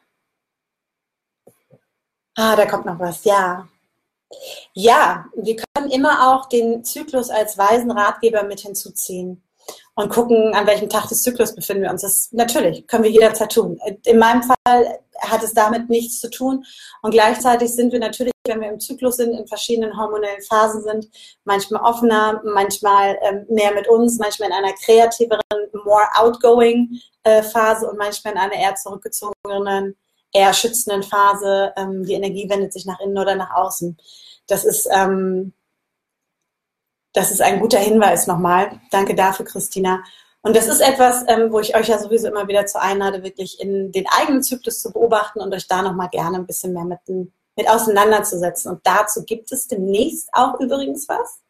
Ah, 2.35 2.57
da 2.57 2.67
kommt 2.67 2.85
noch 2.85 2.99
was. 2.99 3.25
Ja. 3.25 3.69
Ja, 4.73 5.27
wir 5.35 5.57
können 5.57 5.91
immer 5.91 6.33
auch 6.33 6.49
den 6.49 6.85
Zyklus 6.85 7.31
als 7.31 7.57
weisen 7.59 7.91
Ratgeber 7.91 8.43
mit 8.45 8.61
hinzuziehen 8.61 9.43
und 9.95 10.11
gucken, 10.11 10.55
an 10.55 10.67
welchem 10.67 10.89
Tag 10.89 11.09
des 11.09 11.23
Zyklus 11.23 11.55
befinden 11.55 11.85
wir 11.85 11.91
uns. 11.91 12.03
Das 12.03 12.29
natürlich 12.33 12.87
können 12.87 13.05
wir 13.05 13.11
jederzeit 13.11 13.53
tun. 13.53 13.81
In 14.05 14.19
meinem 14.19 14.43
Fall 14.43 15.01
hat 15.21 15.43
es 15.43 15.55
damit 15.55 15.89
nichts 15.89 16.21
zu 16.21 16.31
tun 16.31 16.65
und 17.03 17.11
gleichzeitig 17.11 17.75
sind 17.75 17.93
wir 17.93 17.99
natürlich, 17.99 18.33
wenn 18.47 18.61
wir 18.61 18.69
im 18.69 18.81
Zyklus 18.81 19.17
sind, 19.17 19.33
in 19.33 19.47
verschiedenen 19.47 19.99
hormonellen 19.99 20.43
Phasen 20.43 20.83
sind, 20.83 21.09
manchmal 21.45 21.83
offener, 21.83 22.43
manchmal 22.45 23.19
ähm, 23.23 23.47
mehr 23.49 23.73
mit 23.73 23.89
uns, 23.89 24.19
manchmal 24.19 24.51
in 24.51 24.55
einer 24.55 24.75
kreativeren, 24.75 25.41
more 25.85 26.07
outgoing 26.17 27.01
äh, 27.25 27.43
Phase 27.43 27.89
und 27.89 27.99
manchmal 27.99 28.35
in 28.35 28.39
einer 28.39 28.55
eher 28.55 28.75
zurückgezogenen, 28.75 29.97
eher 30.37 30.53
schützenden 30.53 31.03
Phase. 31.03 31.73
Ähm, 31.77 32.05
die 32.05 32.15
Energie 32.15 32.49
wendet 32.49 32.73
sich 32.73 32.87
nach 32.87 33.01
innen 33.01 33.19
oder 33.19 33.35
nach 33.35 33.55
außen. 33.55 33.97
Das 34.47 34.65
ist 34.65 34.89
ähm, 34.93 35.53
das 37.17 37.31
ist 37.31 37.41
ein 37.41 37.61
guter 37.61 37.79
Hinweis 37.79 38.27
nochmal. 38.27 38.79
Danke 38.91 39.15
dafür, 39.15 39.47
Christina. 39.47 40.05
Und 40.43 40.55
das 40.55 40.69
ist 40.69 40.81
etwas, 40.81 41.25
ähm, 41.29 41.51
wo 41.51 41.61
ich 41.61 41.75
euch 41.75 41.89
ja 41.89 41.99
sowieso 41.99 42.29
immer 42.29 42.47
wieder 42.47 42.67
zu 42.67 42.79
einlade, 42.79 43.23
wirklich 43.23 43.59
in 43.59 43.91
den 43.91 44.05
eigenen 44.07 44.43
Zyklus 44.43 44.83
zu 44.83 44.93
beobachten 44.93 45.41
und 45.41 45.53
euch 45.55 45.67
da 45.67 45.81
nochmal 45.81 46.11
gerne 46.11 46.37
ein 46.37 46.47
bisschen 46.47 46.75
mehr 46.75 46.85
mit, 46.85 46.99
mit 47.09 47.71
auseinanderzusetzen. 47.71 48.71
Und 48.71 48.87
dazu 48.87 49.25
gibt 49.25 49.51
es 49.51 49.67
demnächst 49.67 50.29
auch 50.33 50.61
übrigens 50.61 51.09
was. 51.09 51.41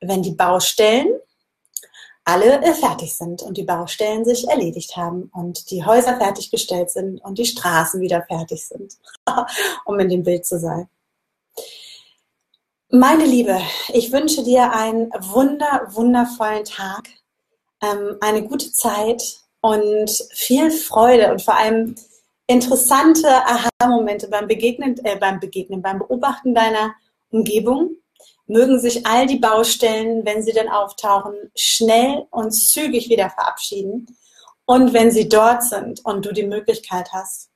Wenn 0.00 0.22
die 0.22 0.34
Baustellen 0.34 1.08
alle 2.26 2.60
äh, 2.62 2.74
fertig 2.74 3.16
sind 3.16 3.42
und 3.42 3.56
die 3.56 3.62
Baustellen 3.62 4.24
sich 4.24 4.48
erledigt 4.48 4.96
haben 4.96 5.30
und 5.32 5.70
die 5.70 5.84
Häuser 5.84 6.18
fertiggestellt 6.18 6.90
sind 6.90 7.20
und 7.22 7.38
die 7.38 7.46
Straßen 7.46 8.00
wieder 8.00 8.22
fertig 8.22 8.66
sind, 8.66 8.94
um 9.84 9.98
in 10.00 10.08
dem 10.08 10.24
Bild 10.24 10.44
zu 10.44 10.58
sein. 10.58 10.88
Meine 12.90 13.24
Liebe, 13.24 13.60
ich 13.92 14.12
wünsche 14.12 14.42
dir 14.42 14.72
einen 14.72 15.10
wunder, 15.12 15.88
wundervollen 15.90 16.64
Tag, 16.64 17.08
ähm, 17.80 18.16
eine 18.20 18.42
gute 18.42 18.72
Zeit 18.72 19.40
und 19.60 20.10
viel 20.32 20.70
Freude 20.70 21.30
und 21.30 21.42
vor 21.42 21.56
allem 21.56 21.94
interessante 22.48 23.28
Aha-Momente 23.28 24.28
beim 24.28 24.48
Begegnen, 24.48 24.96
äh, 25.04 25.16
beim 25.16 25.38
Begegnen, 25.38 25.80
beim 25.80 25.98
Beobachten 26.00 26.54
deiner 26.54 26.94
Umgebung. 27.30 27.96
Mögen 28.46 28.78
sich 28.78 29.06
all 29.06 29.26
die 29.26 29.38
Baustellen, 29.38 30.24
wenn 30.24 30.42
sie 30.42 30.52
dann 30.52 30.68
auftauchen, 30.68 31.34
schnell 31.54 32.26
und 32.30 32.52
zügig 32.52 33.08
wieder 33.08 33.30
verabschieden. 33.30 34.06
Und 34.64 34.92
wenn 34.92 35.10
sie 35.10 35.28
dort 35.28 35.64
sind 35.64 36.04
und 36.04 36.24
du 36.24 36.32
die 36.32 36.46
Möglichkeit 36.46 37.12
hast, 37.12 37.50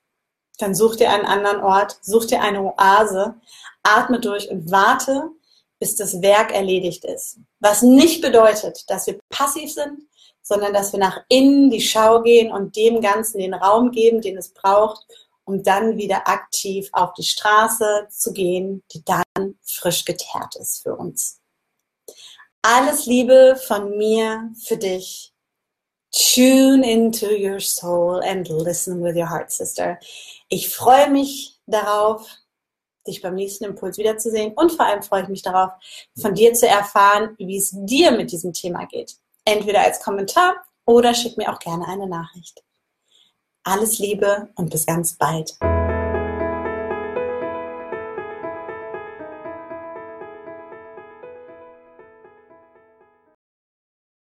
dann 0.58 0.74
such 0.74 0.96
dir 0.96 1.10
einen 1.10 1.24
anderen 1.24 1.62
Ort, 1.62 1.98
such 2.02 2.26
dir 2.26 2.42
eine 2.42 2.62
Oase, 2.62 3.34
atme 3.82 4.20
durch 4.20 4.50
und 4.50 4.70
warte, 4.70 5.30
bis 5.78 5.96
das 5.96 6.20
Werk 6.22 6.52
erledigt 6.52 7.04
ist. 7.04 7.38
Was 7.60 7.82
nicht 7.82 8.20
bedeutet, 8.20 8.84
dass 8.88 9.06
wir 9.06 9.18
passiv 9.30 9.72
sind, 9.72 10.02
sondern 10.42 10.72
dass 10.72 10.92
wir 10.92 11.00
nach 11.00 11.20
innen 11.28 11.70
die 11.70 11.80
Schau 11.80 12.22
gehen 12.22 12.52
und 12.52 12.76
dem 12.76 13.00
Ganzen 13.00 13.38
den 13.38 13.54
Raum 13.54 13.90
geben, 13.90 14.20
den 14.20 14.36
es 14.36 14.52
braucht, 14.52 15.06
um 15.50 15.64
dann 15.64 15.96
wieder 15.96 16.28
aktiv 16.28 16.88
auf 16.92 17.12
die 17.14 17.24
Straße 17.24 18.06
zu 18.08 18.32
gehen, 18.32 18.84
die 18.94 19.02
dann 19.04 19.58
frisch 19.64 20.04
geteert 20.04 20.54
ist 20.54 20.82
für 20.84 20.94
uns. 20.94 21.40
Alles 22.62 23.06
Liebe 23.06 23.60
von 23.66 23.96
mir 23.96 24.52
für 24.64 24.76
dich. 24.76 25.34
Tune 26.12 26.88
into 26.88 27.26
your 27.26 27.58
soul 27.58 28.22
and 28.22 28.48
listen 28.48 29.02
with 29.02 29.16
your 29.16 29.28
heart, 29.28 29.50
sister. 29.50 29.98
Ich 30.48 30.68
freue 30.68 31.10
mich 31.10 31.58
darauf, 31.66 32.28
dich 33.06 33.20
beim 33.20 33.34
nächsten 33.34 33.64
Impuls 33.64 33.98
wiederzusehen 33.98 34.52
und 34.54 34.70
vor 34.72 34.86
allem 34.86 35.02
freue 35.02 35.22
ich 35.22 35.28
mich 35.28 35.42
darauf, 35.42 35.72
von 36.20 36.34
dir 36.34 36.54
zu 36.54 36.68
erfahren, 36.68 37.34
wie 37.38 37.56
es 37.56 37.70
dir 37.72 38.12
mit 38.12 38.30
diesem 38.30 38.52
Thema 38.52 38.86
geht. 38.86 39.16
Entweder 39.44 39.82
als 39.82 40.00
Kommentar 40.00 40.64
oder 40.84 41.12
schick 41.14 41.36
mir 41.36 41.52
auch 41.52 41.58
gerne 41.58 41.88
eine 41.88 42.08
Nachricht. 42.08 42.62
Alles 43.62 43.98
Liebe 43.98 44.48
und 44.56 44.70
bis 44.70 44.86
ganz 44.86 45.16
bald. 45.18 45.58